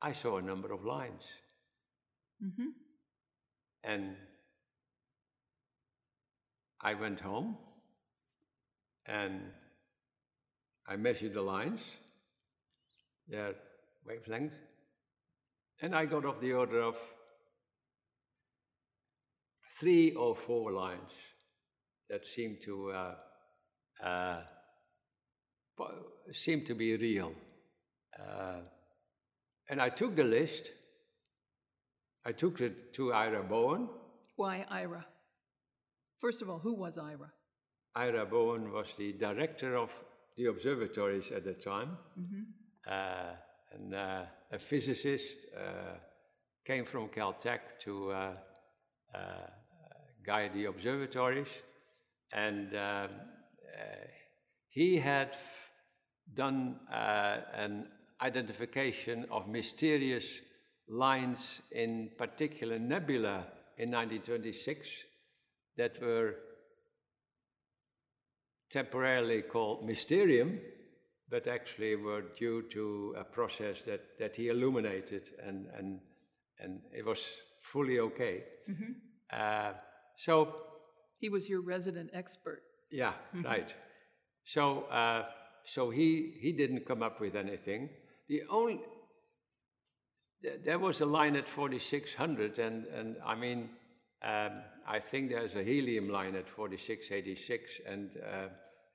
I 0.02 0.12
saw 0.12 0.36
a 0.36 0.42
number 0.42 0.74
of 0.74 0.84
lines. 0.84 1.22
Mm-hmm. 2.44 2.68
And 3.82 4.16
I 6.82 6.92
went 6.92 7.20
home 7.20 7.56
and 9.06 9.40
I 10.86 10.96
measured 10.96 11.32
the 11.32 11.40
lines, 11.40 11.80
their 13.26 13.54
wavelength, 14.06 14.58
and 15.80 15.96
I 15.96 16.04
got 16.04 16.26
of 16.26 16.42
the 16.42 16.52
order 16.52 16.82
of 16.82 16.96
three 19.80 20.12
or 20.12 20.36
four 20.36 20.72
lines 20.72 21.12
that 22.10 22.26
seemed 22.26 22.58
to 22.66 22.90
uh, 22.90 23.14
uh, 24.06 24.40
seemed 26.32 26.66
to 26.66 26.74
be 26.74 26.96
real. 26.96 27.32
Uh, 28.18 28.60
and 29.68 29.80
I 29.80 29.88
took 29.88 30.14
the 30.16 30.24
list 30.24 30.70
I 32.26 32.32
took 32.32 32.60
it 32.60 32.94
to 32.94 33.12
Ira 33.12 33.42
Bowen. 33.42 33.88
Why 34.36 34.64
Ira? 34.70 35.04
First 36.20 36.40
of 36.40 36.48
all, 36.48 36.58
who 36.58 36.74
was 36.74 36.96
Ira? 36.96 37.30
Ira 37.94 38.24
Bowen 38.24 38.72
was 38.72 38.88
the 38.96 39.12
director 39.12 39.76
of 39.76 39.90
the 40.36 40.46
observatories 40.46 41.30
at 41.30 41.44
the 41.44 41.52
time, 41.52 41.96
mm-hmm. 42.18 42.42
uh, 42.90 43.34
and 43.72 43.94
uh, 43.94 44.22
a 44.52 44.58
physicist, 44.58 45.36
uh, 45.56 45.96
came 46.66 46.86
from 46.86 47.08
Caltech 47.08 47.60
to 47.80 48.10
uh, 48.10 48.32
uh, 49.14 49.18
guide 50.24 50.54
the 50.54 50.64
observatories, 50.64 51.48
and 52.32 52.74
um, 52.74 52.80
uh, 52.80 53.08
he 54.70 54.96
had 54.96 55.36
f- 56.28 56.36
done 56.36 56.76
an 56.90 57.86
identification 58.20 59.26
of 59.30 59.48
mysterious 59.48 60.40
lines 60.88 61.62
in 61.72 62.10
particular 62.18 62.78
nebula 62.78 63.46
in 63.78 63.90
1926 63.90 64.88
that 65.76 66.00
were 66.00 66.36
temporarily 68.70 69.42
called 69.42 69.84
mysterium, 69.86 70.58
but 71.30 71.46
actually 71.46 71.96
were 71.96 72.22
due 72.36 72.62
to 72.70 73.14
a 73.18 73.24
process 73.24 73.82
that, 73.86 74.02
that 74.18 74.36
he 74.36 74.48
illuminated 74.48 75.30
and, 75.44 75.66
and, 75.78 76.00
and 76.60 76.80
it 76.92 77.04
was 77.04 77.24
fully 77.62 77.98
okay. 78.00 78.44
Mm-hmm. 78.68 78.92
Uh, 79.32 79.72
so. 80.16 80.54
He 81.18 81.28
was 81.28 81.48
your 81.48 81.62
resident 81.62 82.10
expert. 82.12 82.62
Yeah, 82.90 83.12
mm-hmm. 83.34 83.46
right. 83.46 83.74
So, 84.44 84.82
uh, 84.82 85.24
so 85.64 85.90
he, 85.90 86.34
he 86.40 86.52
didn't 86.52 86.86
come 86.86 87.02
up 87.02 87.20
with 87.20 87.34
anything. 87.34 87.88
The 88.28 88.42
only, 88.50 88.80
there 90.64 90.78
was 90.78 91.00
a 91.00 91.06
line 91.06 91.36
at 91.36 91.48
4600, 91.48 92.58
and, 92.58 92.86
and 92.86 93.16
I 93.24 93.34
mean, 93.34 93.70
um, 94.22 94.62
I 94.86 94.98
think 94.98 95.30
there's 95.30 95.54
a 95.54 95.62
helium 95.62 96.08
line 96.08 96.34
at 96.34 96.48
4686, 96.48 97.80
and 97.86 98.10
uh, 98.16 98.48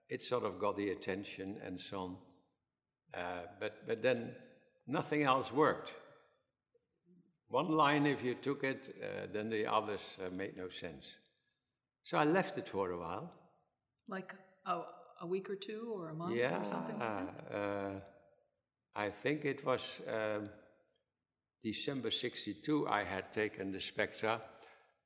it 0.10 0.24
sort 0.24 0.44
of 0.44 0.60
got 0.60 0.78
the 0.78 0.90
attention 0.92 1.58
and 1.66 1.80
so 1.80 2.00
on. 2.00 2.16
Uh, 3.14 3.42
but, 3.60 3.88
but 3.88 4.02
then 4.02 4.32
nothing 4.88 5.24
else 5.24 5.52
worked. 5.52 5.94
One 7.48 7.72
line, 7.72 8.06
if 8.06 8.24
you 8.24 8.36
took 8.36 8.64
it, 8.64 8.96
uh, 9.02 9.28
then 9.34 9.50
the 9.50 9.66
others 9.66 10.18
uh, 10.24 10.30
made 10.30 10.56
no 10.56 10.70
sense. 10.70 11.08
So 12.04 12.18
I 12.18 12.24
left 12.24 12.60
it 12.60 12.70
for 12.70 12.92
a 12.92 13.00
while. 13.00 13.32
Like 14.08 14.36
a, 14.68 14.82
a 15.22 15.28
week 15.28 15.50
or 15.50 15.56
two 15.56 15.92
or 15.94 16.10
a 16.10 16.14
month 16.14 16.36
yeah, 16.36 16.62
or 16.62 16.66
something 16.66 17.00
like? 17.00 17.28
Uh, 17.54 17.92
I 18.96 19.10
think 19.10 19.46
it 19.46 19.66
was. 19.66 19.82
Um, 20.08 20.50
December 21.64 22.10
62, 22.10 22.88
I 22.88 23.04
had 23.04 23.34
taken 23.34 23.72
the 23.72 23.82
spectra, 23.82 24.42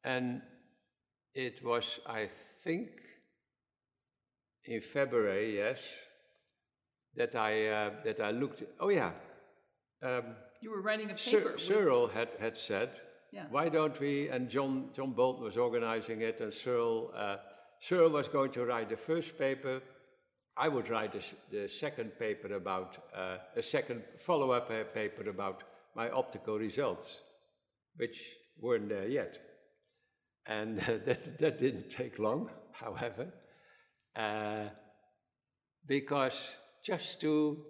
and 0.04 0.42
it 1.34 1.64
was, 1.66 2.00
I 2.06 2.30
think, 2.64 2.90
in 4.66 4.82
February, 4.82 5.56
yes, 5.56 5.80
that 7.16 7.36
I 7.36 7.68
uh, 7.68 7.90
that 8.06 8.20
I 8.20 8.32
looked. 8.32 8.64
Oh 8.80 8.90
yeah, 8.90 9.12
um, 10.04 10.36
you 10.62 10.70
were 10.72 10.82
writing 10.82 11.10
a 11.10 11.16
paper. 11.16 11.58
Sir, 11.58 11.58
Cyril 11.58 12.08
had 12.08 12.30
had 12.40 12.58
said, 12.58 13.02
yeah. 13.32 13.46
"Why 13.50 13.68
don't 13.68 14.00
we?" 14.00 14.30
And 14.30 14.48
John 14.50 14.90
John 14.96 15.12
Bolton 15.14 15.44
was 15.44 15.58
organizing 15.58 16.22
it, 16.22 16.40
and 16.40 16.54
Cyril, 16.54 17.12
uh, 17.16 17.38
Cyril 17.82 18.12
was 18.12 18.28
going 18.28 18.52
to 18.52 18.64
write 18.66 18.90
the 18.90 18.98
first 18.98 19.38
paper. 19.38 19.82
I 20.56 20.68
would 20.68 20.90
write 20.90 21.14
the, 21.14 21.24
the 21.52 21.68
second 21.68 22.18
paper 22.20 22.54
about 22.56 22.98
uh, 23.16 23.38
a 23.56 23.64
second 23.64 24.04
follow-up 24.26 24.70
paper 24.94 25.30
about 25.30 25.64
my 25.96 26.10
optical 26.10 26.60
results, 26.60 27.22
which 27.98 28.20
weren't 28.60 28.90
there 28.90 29.08
yet. 29.08 29.38
And 30.46 30.80
uh, 30.80 30.98
that, 31.06 31.40
that 31.40 31.60
didn't 31.60 31.90
take 31.90 32.20
long, 32.20 32.50
however, 32.72 33.28
uh, 34.16 34.70
because 35.88 36.38
just 36.84 37.20
to 37.22 37.66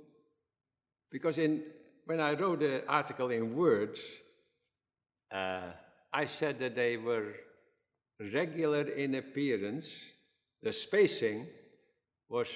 because 1.13 1.37
in, 1.37 1.61
when 2.05 2.19
I 2.19 2.33
wrote 2.33 2.61
the 2.61 2.83
article 2.87 3.29
in 3.29 3.55
words, 3.55 4.01
uh, 5.31 5.71
I 6.11 6.25
said 6.25 6.57
that 6.57 6.75
they 6.75 6.97
were 6.97 7.33
regular 8.33 8.81
in 8.81 9.13
appearance. 9.13 9.87
The 10.63 10.73
spacing 10.73 11.45
was 12.29 12.47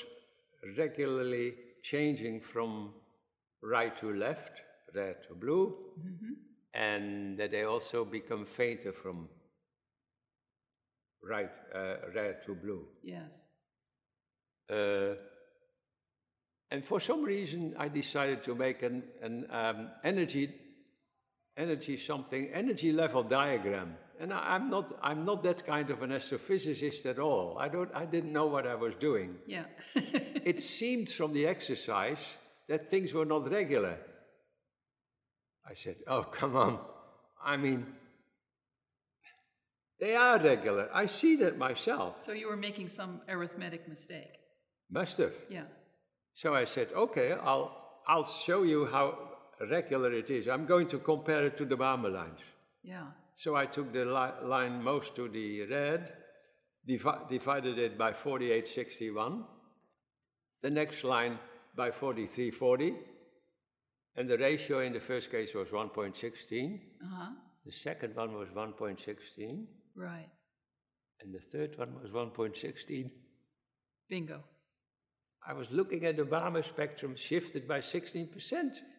regularly 0.78 1.54
changing 1.82 2.42
from 2.42 2.94
right 3.62 3.98
to 4.00 4.14
left, 4.14 4.62
red 4.94 5.18
to 5.28 5.36
blue, 5.36 5.76
mm-hmm. 6.00 6.34
and 6.74 7.38
that 7.38 7.52
they 7.52 7.64
also 7.64 8.06
become 8.06 8.46
fainter 8.46 8.92
from 8.92 9.30
right, 11.24 11.52
uh, 11.74 11.96
red 12.14 12.44
to 12.46 12.56
blue. 12.56 12.86
Yes. 13.04 13.42
Uh, 14.70 15.16
and 16.70 16.84
for 16.84 17.00
some 17.00 17.24
reason, 17.24 17.76
I 17.78 17.88
decided 17.88 18.44
to 18.44 18.56
make 18.56 18.84
an, 18.84 19.04
an 19.22 19.48
um, 19.50 19.90
energy, 20.04 20.54
energy 21.56 21.98
something, 21.98 22.50
energy 22.54 22.92
level 22.92 23.24
diagram. 23.24 23.96
And 24.20 24.34
I, 24.34 24.56
am 24.56 24.70
not, 24.70 24.98
I'm 25.02 25.26
not 25.26 25.44
that 25.44 25.66
kind 25.66 25.90
of 25.90 26.02
an 26.02 26.10
astrophysicist 26.10 27.06
at 27.06 27.20
all. 27.20 27.58
I, 27.60 27.68
don't, 27.68 27.90
I 27.94 28.06
didn't 28.06 28.34
know 28.34 28.48
what 28.48 28.66
I 28.66 28.76
was 28.76 28.96
doing. 28.96 29.36
Yeah. 29.46 29.66
it 29.96 30.62
seemed 30.62 31.12
from 31.12 31.34
the 31.34 31.46
exercise 31.46 32.20
that 32.68 32.88
things 32.88 33.14
were 33.14 33.26
not 33.26 33.50
regular. 33.52 33.98
I 35.70 35.74
said, 35.74 35.98
Oh, 36.08 36.24
come 36.24 36.56
on. 36.56 36.80
I 37.44 37.58
mean, 37.58 37.86
they 40.00 40.16
are 40.16 40.40
regular. 40.40 40.90
I 40.94 41.06
see 41.06 41.38
that 41.38 41.58
myself. 41.58 42.24
So 42.24 42.32
you 42.32 42.48
were 42.48 42.58
making 42.58 42.90
some 42.90 43.22
arithmetic 43.28 43.88
mistake. 43.88 44.38
Must 44.90 45.18
have. 45.18 45.34
Yeah. 45.50 45.64
So 46.36 46.54
I 46.54 46.66
said, 46.66 46.90
okay, 46.96 47.34
I'll, 47.34 47.76
I'll 48.08 48.24
show 48.24 48.64
you 48.64 48.86
how 48.86 49.18
regular 49.72 50.14
it 50.14 50.30
is. 50.30 50.48
I'm 50.48 50.66
going 50.68 50.88
to 50.90 51.00
compare 51.00 51.46
it 51.46 51.58
to 51.58 51.66
the 51.66 51.76
Balmer 51.76 52.10
lines. 52.10 52.40
Yeah. 52.84 53.08
So 53.38 53.56
I 53.56 53.68
took 53.68 53.94
the 53.94 54.04
li- 54.04 54.48
line 54.48 54.82
most 54.84 55.16
to 55.16 55.30
the 55.30 55.62
red, 55.68 56.12
divi- 56.88 57.30
divided 57.30 57.78
it 57.78 57.96
by 57.98 58.12
4861, 58.12 59.46
the 60.64 60.72
next 60.72 61.04
line 61.04 61.38
by 61.76 61.92
4340, 61.92 62.96
and 64.16 64.28
the 64.28 64.40
ratio 64.40 64.80
in 64.80 64.92
the 64.92 65.00
first 65.00 65.30
case 65.30 65.54
was 65.54 65.68
1.16. 65.68 66.80
Uh-huh. 67.04 67.32
The 67.64 67.72
second 67.72 68.16
one 68.16 68.34
was 68.34 68.50
1.16. 68.50 69.66
Right. 69.96 70.30
And 71.22 71.34
the 71.34 71.40
third 71.40 71.78
one 71.78 71.94
was 72.02 72.10
1.16. 72.10 73.12
Bingo. 74.10 74.42
I 75.48 75.54
was 75.54 75.70
looking 75.70 76.06
at 76.06 76.18
the 76.18 76.26
Balmer 76.26 76.64
spectrum 76.64 77.16
shifted 77.16 77.68
by 77.68 77.80
16%. 77.82 78.30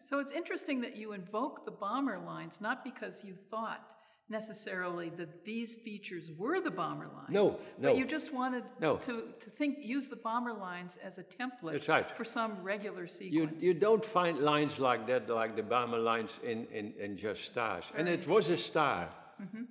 So 0.05 0.19
it's 0.19 0.31
interesting 0.31 0.79
that 0.81 0.95
you 0.95 1.11
invoke 1.11 1.65
the 1.65 1.71
Balmer 1.71 2.19
lines 2.25 2.61
not 2.61 2.85
because 2.85 3.23
you 3.23 3.35
thought 3.51 3.85
necessarily 4.29 5.09
that 5.17 5.43
these 5.43 5.75
features 5.77 6.31
were 6.37 6.59
the 6.61 6.71
Balmer 6.71 7.07
lines. 7.07 7.29
No, 7.29 7.59
no. 7.77 7.89
But 7.89 7.97
you 7.97 8.05
just 8.05 8.33
wanted 8.33 8.63
no. 8.79 8.97
to, 8.97 9.23
to 9.39 9.49
think, 9.49 9.77
use 9.81 10.07
the 10.07 10.15
Balmer 10.15 10.53
lines 10.53 10.97
as 11.03 11.17
a 11.17 11.23
template 11.23 11.87
right. 11.87 12.09
for 12.15 12.23
some 12.23 12.61
regular 12.61 13.07
sequence. 13.07 13.61
You, 13.61 13.69
you 13.69 13.73
don't 13.73 14.05
find 14.05 14.39
lines 14.39 14.79
like 14.79 15.07
that, 15.07 15.29
like 15.29 15.55
the 15.55 15.63
Balmer 15.63 15.99
lines, 15.99 16.39
in, 16.43 16.65
in, 16.71 16.93
in 16.99 17.17
just 17.17 17.45
stars. 17.45 17.85
And 17.95 18.07
it 18.07 18.27
was 18.27 18.49
a 18.49 18.57
star. 18.57 19.09
Mm-hmm. 19.41 19.63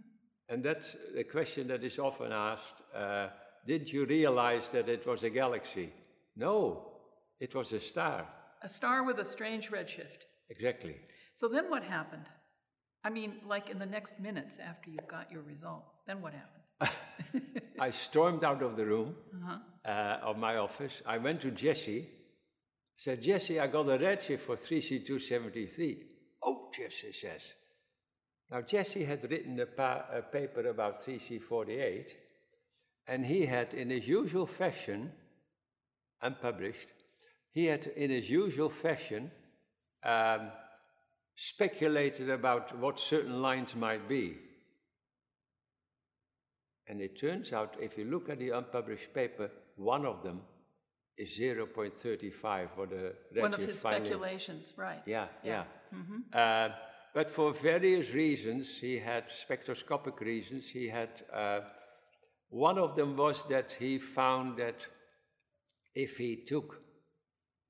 And 0.49 0.63
that's 0.63 0.97
the 1.15 1.25
question 1.25 1.69
that 1.69 1.85
is 1.85 1.99
often 1.99 2.33
asked 2.33 2.83
uh, 2.95 3.29
Did 3.67 3.93
you 3.93 4.07
realize 4.07 4.69
that 4.73 4.89
it 4.89 5.07
was 5.07 5.23
a 5.23 5.31
galaxy? 5.31 5.91
No, 6.37 6.93
it 7.39 7.55
was 7.55 7.73
a 7.73 7.81
star. 7.81 8.27
A 8.63 8.69
star 8.69 9.05
with 9.05 9.19
a 9.21 9.25
strange 9.25 9.71
redshift. 9.71 10.25
Exactly. 10.51 10.97
So 11.35 11.49
then 11.49 11.71
what 11.71 11.85
happened? 11.85 12.25
I 13.09 13.11
mean, 13.11 13.37
like 13.49 13.71
in 13.71 13.79
the 13.79 13.87
next 13.87 14.21
minutes 14.21 14.59
after 14.59 14.91
you 14.91 14.99
got 15.09 15.33
your 15.33 15.41
result, 15.41 15.83
then 16.07 16.21
what 16.21 16.35
happened? 16.35 16.93
I 17.81 17.91
stormed 17.91 18.45
out 18.45 18.63
of 18.63 18.77
the 18.77 18.85
room 18.85 19.15
uh-huh. 19.35 19.91
uh, 19.91 20.19
of 20.23 20.37
my 20.37 20.59
office. 20.59 21.01
I 21.07 21.17
went 21.17 21.41
to 21.41 21.51
Jesse. 21.51 22.07
Said, 22.99 23.23
Jesse, 23.23 23.61
I 23.61 23.67
got 23.67 23.89
a 23.89 23.97
redshift 23.97 24.41
for 24.41 24.57
3C273. 24.57 26.03
Oh, 26.45 26.69
Jesse 26.77 27.15
says. 27.15 27.41
Now, 28.51 28.61
Jesse 28.61 29.07
had 29.07 29.25
written 29.31 29.59
a, 29.59 29.65
pa- 29.65 30.05
a 30.13 30.21
paper 30.21 30.69
about 30.69 31.03
3C48, 31.03 32.11
and 33.07 33.25
he 33.25 33.47
had, 33.47 33.73
in 33.73 33.89
his 33.89 34.07
usual 34.07 34.47
fashion, 34.47 35.13
unpublished, 36.21 36.89
he 37.53 37.65
had, 37.65 37.87
in 37.87 38.11
his 38.11 38.29
usual 38.29 38.69
fashion, 38.69 39.31
um, 40.05 40.51
speculated 41.41 42.29
about 42.29 42.77
what 42.81 42.99
certain 42.99 43.41
lines 43.41 43.77
might 43.77 44.09
be. 44.09 44.37
And 46.89 47.01
it 47.01 47.17
turns 47.21 47.53
out, 47.53 47.77
if 47.81 47.97
you 47.97 48.07
look 48.07 48.29
at 48.29 48.41
the 48.41 48.51
unpublished 48.51 49.15
paper, 49.15 49.49
one 49.77 50.05
of 50.05 50.25
them 50.25 50.41
is 51.17 51.39
0.35 51.39 52.69
for 52.75 52.87
the 52.87 53.15
One 53.41 53.55
of 53.55 53.61
his 53.61 53.79
speculations, 53.79 54.73
right. 54.77 55.01
Yeah, 55.07 55.27
yeah. 55.45 55.65
yeah. 55.93 55.99
Mm-hmm. 55.99 56.17
Uh, 56.33 56.75
but 57.15 57.31
for 57.31 57.53
various 57.53 58.13
reasons, 58.13 58.67
he 58.81 58.99
had 58.99 59.25
spectroscopic 59.31 60.21
reasons, 60.21 60.67
he 60.67 60.89
had. 60.89 61.11
Uh, 61.33 61.61
one 62.51 62.79
of 62.79 62.97
them 62.97 63.17
was 63.17 63.45
that 63.49 63.77
he 63.79 63.99
found 63.99 64.59
that 64.59 64.87
if 65.95 66.17
he 66.17 66.45
took 66.49 66.81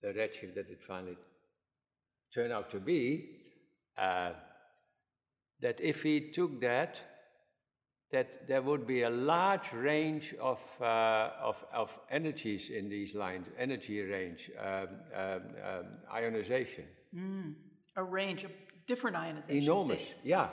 the 0.00 0.08
redshift 0.08 0.54
that 0.54 0.70
it 0.70 0.78
finally 0.86 1.18
turned 2.32 2.52
out 2.52 2.70
to 2.70 2.78
be, 2.78 3.37
uh, 3.98 4.32
that 5.60 5.80
if 5.80 6.02
he 6.02 6.30
took 6.30 6.60
that, 6.60 7.00
that 8.10 8.48
there 8.48 8.62
would 8.62 8.86
be 8.86 9.02
a 9.02 9.10
large 9.10 9.72
range 9.72 10.34
of, 10.40 10.58
uh, 10.80 11.30
of, 11.42 11.56
of, 11.74 11.90
energies 12.10 12.70
in 12.70 12.88
these 12.88 13.14
lines, 13.14 13.46
energy 13.58 14.00
range, 14.00 14.50
um, 14.58 14.88
um, 15.14 15.42
um, 15.62 15.86
ionization. 16.12 16.84
Mm, 17.14 17.54
a 17.96 18.04
range 18.04 18.44
of 18.44 18.50
different 18.86 19.16
ionization 19.16 19.62
Enormous, 19.62 20.00
states. 20.00 20.20
yeah, 20.24 20.48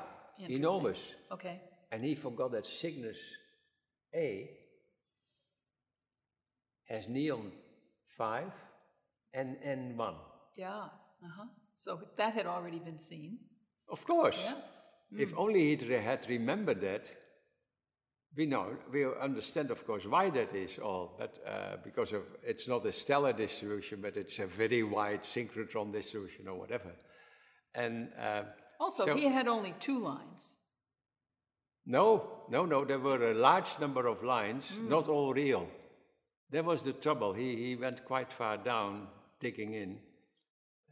enormous. 0.49 0.99
Okay. 1.31 1.61
And 1.91 2.03
he 2.03 2.15
forgot 2.15 2.51
that 2.51 2.65
Cygnus 2.65 3.17
A 4.13 4.49
has 6.89 7.07
neon 7.07 7.51
5 8.17 8.51
and 9.33 9.55
N1. 9.65 10.15
Yeah, 10.57 10.69
uh-huh. 10.69 11.45
So 11.75 11.99
that 12.17 12.33
had 12.33 12.45
already 12.45 12.79
been 12.79 12.99
seen. 12.99 13.37
Of 13.89 14.05
course. 14.05 14.37
Yes. 14.41 14.83
Mm. 15.13 15.19
If 15.19 15.33
only 15.37 15.75
he 15.75 15.93
had 15.93 16.25
remembered 16.29 16.81
that, 16.81 17.05
we 18.35 18.45
know, 18.45 18.75
we 18.91 19.05
understand, 19.21 19.71
of 19.71 19.85
course, 19.85 20.05
why 20.05 20.29
that 20.29 20.53
is 20.53 20.77
all, 20.79 21.15
but 21.17 21.37
uh, 21.47 21.77
because 21.83 22.11
of 22.11 22.23
it's 22.43 22.67
not 22.67 22.85
a 22.85 22.91
stellar 22.91 23.31
distribution, 23.31 24.01
but 24.01 24.17
it's 24.17 24.39
a 24.39 24.45
very 24.45 24.83
wide 24.83 25.23
synchrotron 25.23 25.93
distribution 25.93 26.47
or 26.47 26.55
whatever. 26.55 26.91
And 27.73 28.09
uh, 28.19 28.43
also, 28.79 29.05
so, 29.05 29.15
he 29.15 29.27
had 29.27 29.47
only 29.47 29.73
two 29.79 29.99
lines. 29.99 30.55
No, 31.85 32.43
no, 32.49 32.65
no. 32.65 32.83
There 32.83 32.99
were 32.99 33.31
a 33.31 33.35
large 33.35 33.79
number 33.79 34.07
of 34.07 34.23
lines, 34.23 34.65
mm. 34.73 34.89
not 34.89 35.07
all 35.07 35.33
real. 35.33 35.67
That 36.51 36.65
was 36.65 36.81
the 36.81 36.93
trouble. 36.93 37.33
He, 37.33 37.55
he 37.55 37.75
went 37.75 38.05
quite 38.05 38.33
far 38.33 38.57
down, 38.57 39.07
digging 39.39 39.73
in. 39.73 39.97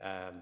Um, 0.02 0.42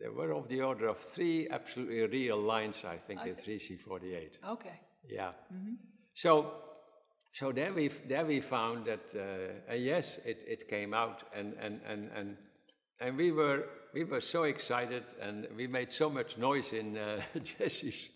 there 0.00 0.12
were 0.12 0.32
of 0.32 0.48
the 0.48 0.62
order 0.62 0.88
of 0.88 0.98
three 0.98 1.46
absolutely 1.50 2.00
real 2.06 2.40
lines, 2.40 2.84
I 2.84 2.96
think, 2.96 3.20
I 3.20 3.28
in 3.28 3.34
3C48. 3.34 4.30
Okay. 4.48 4.80
Yeah. 5.08 5.32
Mm-hmm. 5.52 5.74
So, 6.14 6.52
so 7.32 7.52
there 7.52 7.72
we 7.72 7.88
there 8.08 8.24
we 8.24 8.40
found 8.40 8.86
that 8.86 9.04
uh, 9.14 9.74
yes, 9.74 10.18
it, 10.24 10.42
it 10.46 10.68
came 10.68 10.94
out, 10.94 11.22
and 11.34 11.54
and 11.60 11.80
and 11.86 12.10
and 12.16 12.36
and 13.00 13.16
we 13.16 13.30
were 13.30 13.66
we 13.92 14.04
were 14.04 14.20
so 14.20 14.44
excited, 14.44 15.04
and 15.20 15.46
we 15.56 15.66
made 15.66 15.92
so 15.92 16.08
much 16.08 16.38
noise 16.38 16.72
in 16.72 16.96
uh, 16.96 17.20
Jesse's. 17.42 18.08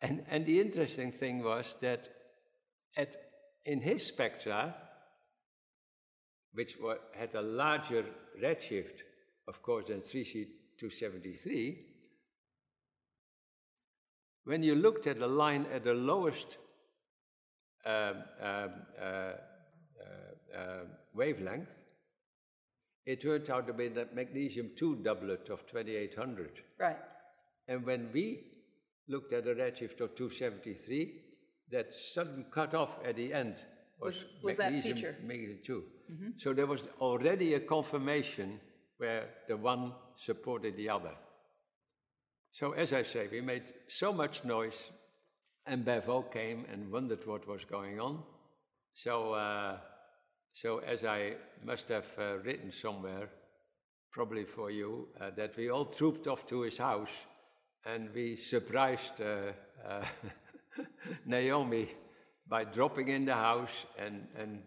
And 0.00 0.24
and 0.28 0.46
the 0.46 0.60
interesting 0.60 1.12
thing 1.12 1.44
was 1.44 1.76
that 1.80 2.08
at 2.96 3.16
in 3.64 3.80
his 3.80 4.06
spectra, 4.06 4.74
which 6.54 6.76
were, 6.82 6.98
had 7.12 7.34
a 7.34 7.42
larger 7.42 8.04
redshift, 8.42 9.02
of 9.48 9.62
course, 9.62 9.86
than 9.88 10.02
3C273, 10.80 11.76
when 14.44 14.62
you 14.62 14.74
looked 14.74 15.06
at 15.06 15.18
the 15.18 15.26
line 15.26 15.66
at 15.72 15.84
the 15.84 15.94
lowest 15.94 16.58
um, 17.84 18.14
um, 18.40 18.70
uh, 19.00 19.04
uh, 19.04 19.32
uh, 20.56 20.84
wavelength, 21.14 21.68
it 23.04 23.22
turned 23.22 23.48
out 23.50 23.66
to 23.66 23.72
be 23.72 23.88
the 23.88 24.08
magnesium 24.14 24.70
2 24.76 24.96
doublet 24.96 25.48
of 25.48 25.66
2800. 25.66 26.50
Right. 26.78 26.96
And 27.68 27.84
when 27.84 28.08
we 28.12 28.44
looked 29.08 29.32
at 29.32 29.46
a 29.46 29.54
redshift 29.54 30.00
of 30.00 30.16
273, 30.16 31.14
that 31.70 31.94
sudden 31.94 32.46
cut 32.52 32.74
off 32.74 32.90
at 33.04 33.16
the 33.16 33.32
end 33.32 33.56
was, 34.00 34.16
was, 34.16 34.24
was 34.42 34.58
magnesium, 34.58 34.94
that 34.94 35.00
feature. 35.00 35.16
magnesium 35.24 35.58
2. 35.64 35.84
Mm-hmm. 36.12 36.28
So 36.38 36.52
there 36.52 36.66
was 36.66 36.88
already 37.00 37.54
a 37.54 37.60
confirmation 37.60 38.60
where 38.98 39.24
the 39.48 39.56
one 39.56 39.92
supported 40.16 40.76
the 40.76 40.88
other. 40.88 41.14
So, 42.52 42.72
as 42.72 42.92
I 42.92 43.02
say, 43.02 43.28
we 43.30 43.40
made 43.40 43.64
so 43.88 44.12
much 44.12 44.44
noise, 44.44 44.90
and 45.66 45.84
Bev 45.84 46.08
Oke 46.08 46.32
came 46.32 46.64
and 46.72 46.90
wondered 46.90 47.26
what 47.26 47.46
was 47.46 47.64
going 47.64 48.00
on. 48.00 48.22
So, 48.94 49.34
uh, 49.34 49.76
so 50.54 50.78
as 50.78 51.04
I 51.04 51.34
must 51.64 51.88
have 51.90 52.06
uh, 52.18 52.38
written 52.38 52.72
somewhere, 52.72 53.28
probably 54.10 54.44
for 54.44 54.70
you, 54.70 55.08
uh, 55.20 55.30
that 55.36 55.54
we 55.56 55.68
all 55.68 55.84
trooped 55.84 56.26
off 56.26 56.46
to 56.46 56.62
his 56.62 56.78
house 56.78 57.10
and 57.84 58.08
we 58.14 58.36
surprised 58.36 59.20
uh, 59.20 59.52
uh, 59.86 60.04
Naomi 61.26 61.88
by 62.48 62.64
dropping 62.64 63.08
in 63.08 63.24
the 63.26 63.34
house 63.34 63.84
and, 63.98 64.26
and 64.38 64.62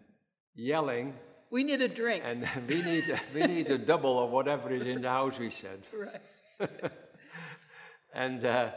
yelling. 0.54 1.14
We 1.50 1.64
need 1.64 1.82
a 1.82 1.88
drink. 1.88 2.22
And 2.24 2.48
we 2.68 2.82
need, 2.82 3.20
we 3.34 3.42
need 3.42 3.70
a 3.70 3.78
double 3.78 4.22
of 4.22 4.30
whatever 4.30 4.70
is 4.70 4.86
in 4.86 5.02
the 5.02 5.08
house, 5.08 5.38
we 5.38 5.50
said. 5.50 5.88
Right. 6.60 6.70
and 8.14 8.44
uh, 8.44 8.70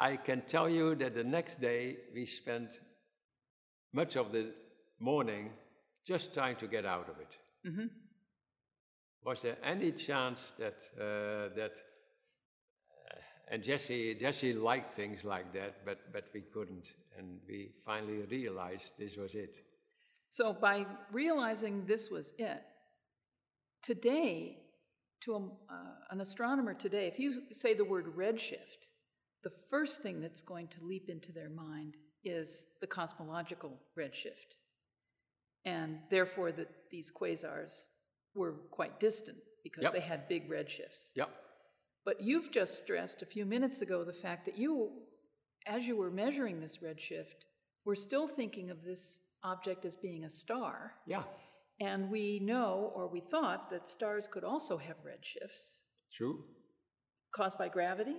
I 0.00 0.16
can 0.16 0.42
tell 0.48 0.68
you 0.68 0.94
that 0.94 1.14
the 1.14 1.24
next 1.24 1.60
day 1.60 1.98
we 2.14 2.24
spent 2.24 2.70
much 3.92 4.16
of 4.16 4.32
the 4.32 4.52
morning 4.98 5.50
just 6.06 6.32
trying 6.32 6.56
to 6.56 6.66
get 6.66 6.86
out 6.86 7.08
of 7.10 7.16
it. 7.20 7.68
Mm-hmm. 7.68 7.86
Was 9.24 9.42
there 9.42 9.58
any 9.62 9.92
chance 9.92 10.40
that 10.58 10.78
uh, 10.98 11.54
that 11.54 11.72
uh, 13.10 13.18
and 13.50 13.62
Jesse 13.62 14.14
Jesse 14.14 14.54
liked 14.54 14.90
things 14.90 15.24
like 15.24 15.52
that, 15.52 15.84
but 15.84 15.98
but 16.12 16.24
we 16.32 16.42
couldn't, 16.54 16.86
and 17.18 17.40
we 17.48 17.72
finally 17.84 18.22
realized 18.30 18.92
this 18.98 19.16
was 19.16 19.34
it. 19.34 19.56
So 20.30 20.52
by 20.52 20.86
realizing 21.12 21.86
this 21.86 22.10
was 22.10 22.32
it, 22.38 22.62
today, 23.82 24.58
to 25.22 25.34
a, 25.34 25.38
uh, 25.38 25.94
an 26.10 26.20
astronomer 26.20 26.74
today, 26.74 27.06
if 27.06 27.18
you 27.18 27.34
say 27.52 27.74
the 27.74 27.84
word 27.84 28.14
redshift, 28.16 28.88
the 29.44 29.50
first 29.70 30.02
thing 30.02 30.20
that's 30.20 30.42
going 30.42 30.68
to 30.68 30.84
leap 30.86 31.08
into 31.08 31.32
their 31.32 31.48
mind 31.48 31.96
is 32.24 32.66
the 32.80 32.86
cosmological 32.86 33.78
redshift 33.98 34.56
and 35.66 35.98
therefore 36.10 36.52
that 36.52 36.68
these 36.90 37.12
quasars 37.12 37.84
were 38.34 38.52
quite 38.70 38.98
distant 39.00 39.36
because 39.62 39.82
Yep. 39.82 39.92
they 39.92 40.00
had 40.00 40.28
big 40.28 40.48
redshifts. 40.48 41.10
Yep. 41.16 41.28
But 42.04 42.22
you've 42.22 42.52
just 42.52 42.78
stressed 42.78 43.22
a 43.22 43.26
few 43.26 43.44
minutes 43.44 43.82
ago 43.82 44.04
the 44.04 44.12
fact 44.12 44.46
that 44.46 44.56
you, 44.56 45.02
as 45.66 45.86
you 45.86 45.96
were 45.96 46.10
measuring 46.10 46.60
this 46.60 46.78
redshift, 46.78 47.44
were 47.84 47.96
still 47.96 48.28
thinking 48.28 48.70
of 48.70 48.84
this 48.84 49.20
object 49.52 49.84
as 49.90 49.96
being 49.96 50.22
a 50.24 50.30
star. 50.42 50.74
Yeah. 51.06 51.24
And 51.90 52.00
we 52.16 52.26
know, 52.50 52.72
or 52.96 53.04
we 53.16 53.20
thought, 53.34 53.60
that 53.72 53.84
stars 53.96 54.24
could 54.32 54.44
also 54.52 54.74
have 54.86 54.98
redshifts 55.10 55.64
True. 56.16 56.36
caused 57.38 57.58
by 57.62 57.68
gravity, 57.78 58.16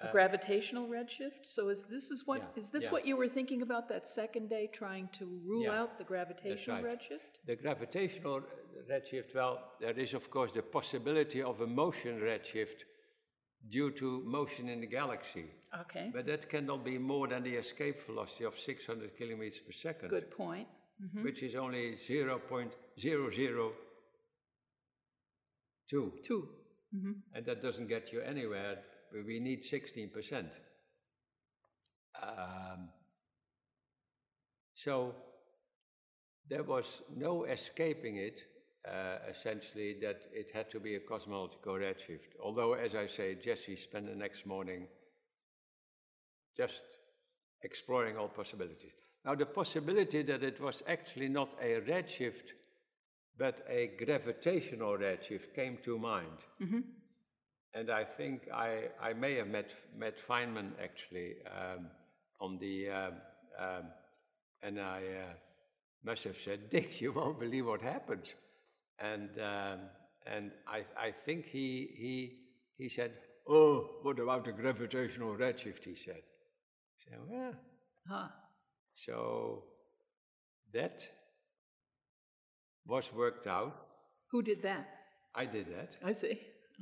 a 0.00 0.08
Uh, 0.08 0.12
gravitational 0.16 0.86
redshift. 0.98 1.42
So 1.56 1.60
is 1.74 1.80
this 1.94 2.06
is 2.14 2.20
what 2.28 2.40
is 2.60 2.66
Yeah, 2.66 2.72
this 2.74 2.84
yeah. 2.84 2.92
what 2.94 3.04
you 3.08 3.16
were 3.20 3.32
thinking 3.38 3.60
about 3.68 3.84
that 3.92 4.04
second 4.20 4.46
day, 4.56 4.64
trying 4.82 5.06
to 5.18 5.24
rule 5.50 5.64
Yeah, 5.68 5.80
out 5.80 5.90
the 6.00 6.04
gravitational 6.12 6.76
right. 6.82 6.90
redshift? 6.90 7.32
The 7.52 7.56
gravitational 7.64 8.38
redshift, 8.90 9.30
well, 9.40 9.56
there 9.82 9.98
is 10.04 10.12
of 10.20 10.24
course 10.34 10.52
the 10.60 10.66
possibility 10.78 11.40
of 11.50 11.56
a 11.60 11.66
motion 11.66 12.14
redshift 12.30 12.78
due 13.70 13.90
to 13.92 14.22
motion 14.24 14.68
in 14.68 14.80
the 14.80 14.86
galaxy. 14.86 15.46
Okay, 15.80 16.10
But 16.12 16.26
that 16.26 16.48
cannot 16.48 16.84
be 16.84 16.98
more 16.98 17.26
than 17.28 17.42
the 17.42 17.56
escape 17.56 18.00
velocity 18.06 18.44
of 18.44 18.58
600 18.58 19.16
kilometers 19.16 19.60
per 19.60 19.72
second, 19.72 20.10
good 20.10 20.30
point. 20.30 20.68
Mhm. 21.02 21.24
which 21.24 21.42
is 21.42 21.54
only 21.56 21.96
0.002. 21.96 23.72
Two. 26.22 26.48
Mhm. 26.94 27.22
And 27.34 27.44
that 27.46 27.60
doesn't 27.62 27.88
get 27.88 28.12
you 28.12 28.20
anywhere. 28.20 28.84
We 29.12 29.40
need 29.40 29.64
16%. 29.64 30.52
Um, 32.22 32.92
so 34.74 35.14
there 36.48 36.62
was 36.62 37.02
no 37.16 37.44
escaping 37.44 38.16
it, 38.16 38.44
uh, 38.86 39.18
essentially, 39.30 39.94
that 40.00 40.22
it 40.32 40.50
had 40.52 40.70
to 40.70 40.80
be 40.80 40.96
a 40.96 41.00
cosmological 41.00 41.74
redshift. 41.74 42.36
Although, 42.42 42.74
as 42.74 42.94
I 42.94 43.06
say, 43.06 43.34
Jesse 43.34 43.76
spent 43.76 44.06
the 44.06 44.14
next 44.14 44.46
morning 44.46 44.86
just 46.56 46.82
exploring 47.62 48.16
all 48.16 48.28
possibilities. 48.28 48.92
Now, 49.24 49.34
the 49.34 49.46
possibility 49.46 50.22
that 50.22 50.42
it 50.42 50.60
was 50.60 50.82
actually 50.86 51.28
not 51.28 51.48
a 51.60 51.80
redshift, 51.80 52.52
but 53.38 53.64
a 53.68 53.90
gravitational 54.04 54.98
redshift 54.98 55.54
came 55.54 55.78
to 55.84 55.98
mind. 55.98 56.38
Mhm. 56.60 56.84
And 57.72 57.90
I 57.90 58.04
think 58.04 58.48
I, 58.52 58.90
I 59.00 59.14
may 59.14 59.34
have 59.34 59.48
met, 59.48 59.74
met 59.96 60.14
Feynman 60.28 60.72
actually 60.80 61.36
um, 61.46 61.90
on 62.40 62.58
the, 62.58 62.88
um, 62.90 63.14
um, 63.58 63.84
and 64.62 64.80
I 64.80 64.98
uh, 64.98 65.32
must 66.04 66.22
have 66.24 66.38
said, 66.38 66.70
Dick, 66.70 67.00
you 67.00 67.12
won't 67.12 67.40
believe 67.40 67.66
what 67.66 67.80
happened. 67.82 68.32
And, 68.98 69.30
um, 69.40 69.80
and 70.26 70.50
I, 70.66 70.84
I 70.98 71.12
think 71.24 71.46
he, 71.46 71.88
he, 71.96 72.38
he 72.76 72.88
said, 72.88 73.12
Oh, 73.48 73.90
what 74.02 74.18
about 74.18 74.44
the 74.44 74.52
gravitational 74.52 75.34
redshift? 75.36 75.84
He 75.84 75.94
said. 75.94 76.22
I 76.22 77.10
said, 77.10 77.18
Well, 77.28 77.54
Huh. 78.08 78.28
so 78.94 79.64
that 80.72 81.08
was 82.86 83.10
worked 83.14 83.46
out. 83.46 83.74
Who 84.30 84.42
did 84.42 84.62
that? 84.62 84.86
I 85.34 85.46
did 85.46 85.66
that. 85.68 85.96
I 86.04 86.12
see. 86.12 86.38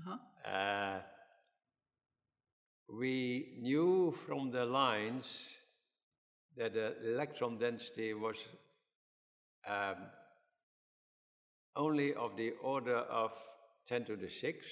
Uh-huh. 0.06 0.50
Uh, 0.50 1.00
we 2.88 3.56
knew 3.60 4.14
from 4.26 4.50
the 4.50 4.64
lines 4.64 5.26
that 6.56 6.74
the 6.74 6.94
electron 7.04 7.58
density 7.58 8.12
was 8.14 8.36
um, 9.66 9.96
only 11.76 12.14
of 12.14 12.36
the 12.36 12.52
order 12.62 12.96
of 12.96 13.32
10 13.86 14.04
to 14.06 14.16
the 14.16 14.28
6, 14.28 14.66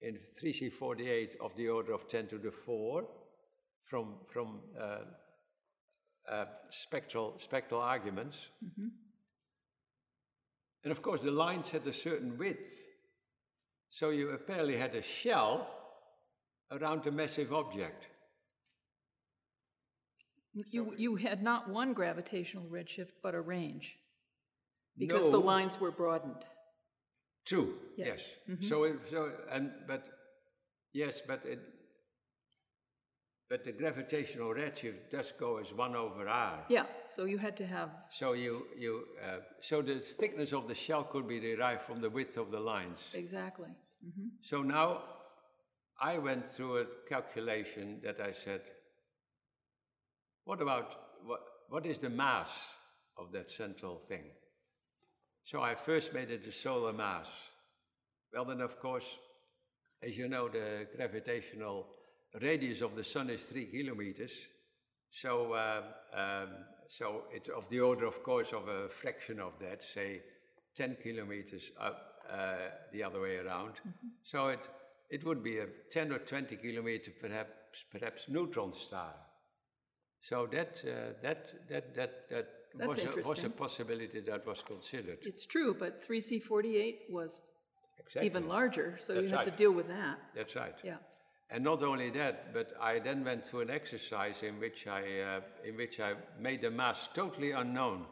in 0.00 0.18
3C48 0.40 1.36
of 1.40 1.54
the 1.56 1.68
order 1.68 1.92
of 1.92 2.08
10 2.08 2.28
to 2.28 2.38
the 2.38 2.52
4 2.52 3.04
from, 3.84 4.14
from 4.32 4.60
uh, 4.80 4.98
uh, 6.30 6.44
spectral, 6.70 7.34
spectral 7.38 7.80
arguments. 7.80 8.36
Mhm. 8.64 8.90
And 10.84 10.92
of 10.92 11.02
course, 11.02 11.22
the 11.22 11.30
lines 11.30 11.70
had 11.70 11.86
a 11.86 11.92
certain 11.92 12.38
width. 12.38 12.70
So 13.90 14.10
you 14.10 14.30
apparently 14.30 14.76
had 14.76 14.94
a 14.94 15.02
shell 15.02 15.66
around 16.70 17.06
a 17.06 17.10
massive 17.10 17.52
object. 17.52 18.06
You, 20.52 20.94
you 20.96 21.16
had 21.16 21.42
not 21.42 21.68
one 21.68 21.92
gravitational 21.92 22.64
redshift, 22.66 23.12
but 23.22 23.34
a 23.34 23.40
range. 23.40 23.98
Because 24.98 25.30
the 25.30 25.38
lines 25.40 25.80
were 25.80 25.90
broadened. 25.92 26.44
True. 27.46 27.74
Yes. 27.96 28.06
Yes. 28.06 28.58
Mhm. 28.58 28.68
So, 28.68 28.84
it, 28.84 28.96
so 29.10 29.32
and 29.50 29.70
but 29.86 30.04
yes, 30.92 31.20
but 31.26 31.44
it, 31.46 31.60
but 33.48 33.64
the 33.64 33.72
gravitational 33.72 34.52
redshift 34.54 35.10
does 35.10 35.32
go 35.38 35.56
as 35.58 35.72
one 35.72 35.96
over 35.96 36.28
r. 36.28 36.66
Yeah, 36.68 36.86
so 37.08 37.24
you 37.24 37.38
had 37.38 37.56
to 37.56 37.66
have, 37.66 37.90
So 38.10 38.34
you 38.34 38.66
you 38.76 39.04
uh, 39.24 39.38
so 39.60 39.82
the 39.82 40.00
thickness 40.00 40.52
of 40.52 40.68
the 40.68 40.74
shell 40.74 41.04
could 41.04 41.26
be 41.26 41.40
derived 41.40 41.82
from 41.82 42.00
the 42.00 42.10
width 42.10 42.36
of 42.36 42.50
the 42.50 42.60
lines. 42.60 42.98
exactly. 43.14 43.70
Mhm. 44.04 44.30
So 44.42 44.62
now 44.62 45.02
I 46.00 46.18
went 46.18 46.46
through 46.48 46.78
a 46.82 46.86
calculation 47.08 48.00
that 48.02 48.20
I 48.20 48.32
said, 48.32 48.60
what 50.44 50.60
about 50.60 50.94
what, 51.24 51.40
what 51.68 51.86
is 51.86 51.98
the 51.98 52.10
mass 52.10 52.50
of 53.16 53.32
that 53.32 53.50
central 53.50 54.00
thing? 54.08 54.24
So 55.50 55.62
I 55.62 55.76
first 55.76 56.12
made 56.12 56.30
it 56.30 56.46
a 56.46 56.52
solar 56.52 56.92
mass. 56.92 57.26
Well, 58.34 58.44
then, 58.44 58.60
of 58.60 58.78
course, 58.78 59.06
as 60.02 60.14
you 60.14 60.28
know, 60.28 60.46
the 60.50 60.86
gravitational 60.94 61.86
radius 62.38 62.82
of 62.82 62.94
the 62.94 63.02
sun 63.02 63.30
is 63.30 63.44
three 63.44 63.64
kilometers. 63.64 64.30
So, 65.10 65.54
um, 65.54 65.84
um, 66.12 66.48
so 66.86 67.22
it's 67.32 67.48
of 67.48 67.66
the 67.70 67.80
order, 67.80 68.04
of 68.04 68.22
course, 68.22 68.48
of 68.52 68.68
a 68.68 68.90
fraction 68.90 69.40
of 69.40 69.52
that, 69.62 69.82
say 69.82 70.20
10 70.76 70.98
kilometers 71.02 71.70
up 71.80 72.20
uh, 72.30 72.56
the 72.92 73.02
other 73.02 73.22
way 73.22 73.38
around. 73.38 73.72
So 74.24 74.48
it, 74.48 74.68
it 75.08 75.24
would 75.24 75.42
be 75.42 75.60
a 75.60 75.66
10 75.90 76.12
or 76.12 76.18
20 76.18 76.56
kilometer, 76.56 77.10
perhaps, 77.18 77.84
perhaps 77.90 78.24
neutron 78.28 78.74
star. 78.74 79.14
So 80.20 80.46
that, 80.52 80.82
uh, 80.84 81.14
that, 81.22 81.68
that, 81.70 81.96
that, 81.96 82.28
that 82.28 82.57
That's 82.74 82.88
was, 82.88 82.98
a, 82.98 83.00
was 83.00 83.16
a 83.16 83.18
interesting. 83.18 83.50
possibility 83.50 84.20
that 84.20 84.46
was 84.46 84.62
considered. 84.66 85.18
It's 85.22 85.46
true, 85.46 85.74
but 85.78 86.06
3C48 86.06 87.10
was 87.10 87.40
Exactly. 87.98 88.26
even 88.26 88.48
larger, 88.48 88.96
so 88.98 89.14
you 89.14 89.28
That's 89.28 89.44
had 89.44 89.44
to 89.44 89.56
deal 89.62 89.72
with 89.72 89.88
that. 89.88 90.18
That's 90.34 90.56
right. 90.56 90.74
Yeah. 90.82 90.96
And 91.50 91.64
not 91.64 91.82
only 91.82 92.10
that, 92.10 92.52
but 92.52 92.72
I 92.80 92.98
then 92.98 93.24
went 93.24 93.46
through 93.46 93.60
an 93.60 93.70
exercise 93.70 94.42
in 94.42 94.60
which 94.60 94.86
I, 94.86 95.02
uh, 95.20 95.40
in 95.66 95.76
which 95.76 95.98
I 95.98 96.14
made 96.38 96.62
the 96.62 96.70
mass 96.70 97.08
totally 97.14 97.52
unknown 97.52 98.04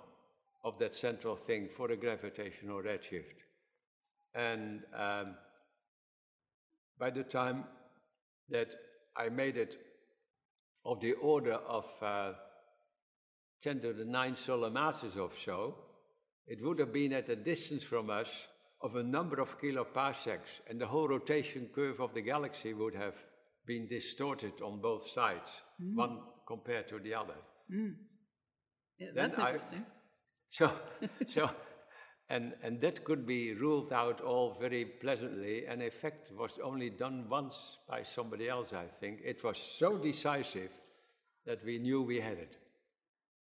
of 0.64 0.78
that 0.78 0.96
central 0.96 1.36
thing 1.36 1.68
for 1.68 1.88
the 1.88 1.96
gravitational 1.96 2.82
redshift. 2.82 3.44
And 4.34 4.82
um, 4.94 5.34
by 6.98 7.10
the 7.10 7.22
time 7.22 7.64
that 8.50 8.68
I 9.16 9.28
made 9.28 9.56
it 9.56 9.76
of 10.84 11.00
the 11.00 11.12
order 11.14 11.54
of 11.54 11.84
uh, 12.02 12.32
10 13.62 13.80
to 13.80 13.92
the 13.92 14.04
9 14.04 14.36
solar 14.36 14.70
masses 14.70 15.16
or 15.16 15.30
so, 15.44 15.74
it 16.46 16.62
would 16.62 16.78
have 16.78 16.92
been 16.92 17.12
at 17.12 17.28
a 17.28 17.36
distance 17.36 17.82
from 17.82 18.10
us 18.10 18.28
of 18.82 18.96
a 18.96 19.02
number 19.02 19.40
of 19.40 19.58
kiloparsecs, 19.60 20.60
and 20.68 20.80
the 20.80 20.86
whole 20.86 21.08
rotation 21.08 21.68
curve 21.74 22.00
of 22.00 22.14
the 22.14 22.20
galaxy 22.20 22.72
would 22.74 22.94
have 22.94 23.14
been 23.66 23.88
distorted 23.88 24.52
on 24.62 24.80
both 24.80 25.08
sides, 25.10 25.50
mm. 25.82 25.94
one 25.94 26.20
compared 26.46 26.88
to 26.88 26.98
the 26.98 27.14
other. 27.14 27.34
Mm. 27.72 27.94
Yeah, 28.98 29.08
that's 29.14 29.38
I, 29.38 29.46
interesting. 29.48 29.84
so, 30.50 30.72
so, 31.26 31.50
and 32.28 32.52
and 32.62 32.80
that 32.80 33.04
could 33.04 33.26
be 33.26 33.54
ruled 33.54 33.92
out 33.92 34.20
all 34.20 34.56
very 34.60 34.84
pleasantly. 34.84 35.66
And 35.66 35.82
in 35.82 35.90
fact, 35.90 36.30
was 36.32 36.58
only 36.62 36.90
done 36.90 37.26
once 37.28 37.78
by 37.88 38.02
somebody 38.02 38.48
else. 38.48 38.72
I 38.72 38.86
think 39.00 39.20
it 39.24 39.42
was 39.42 39.58
so 39.58 39.98
decisive 39.98 40.70
that 41.46 41.64
we 41.64 41.78
knew 41.78 42.02
we 42.02 42.20
had 42.20 42.38
it. 42.38 42.56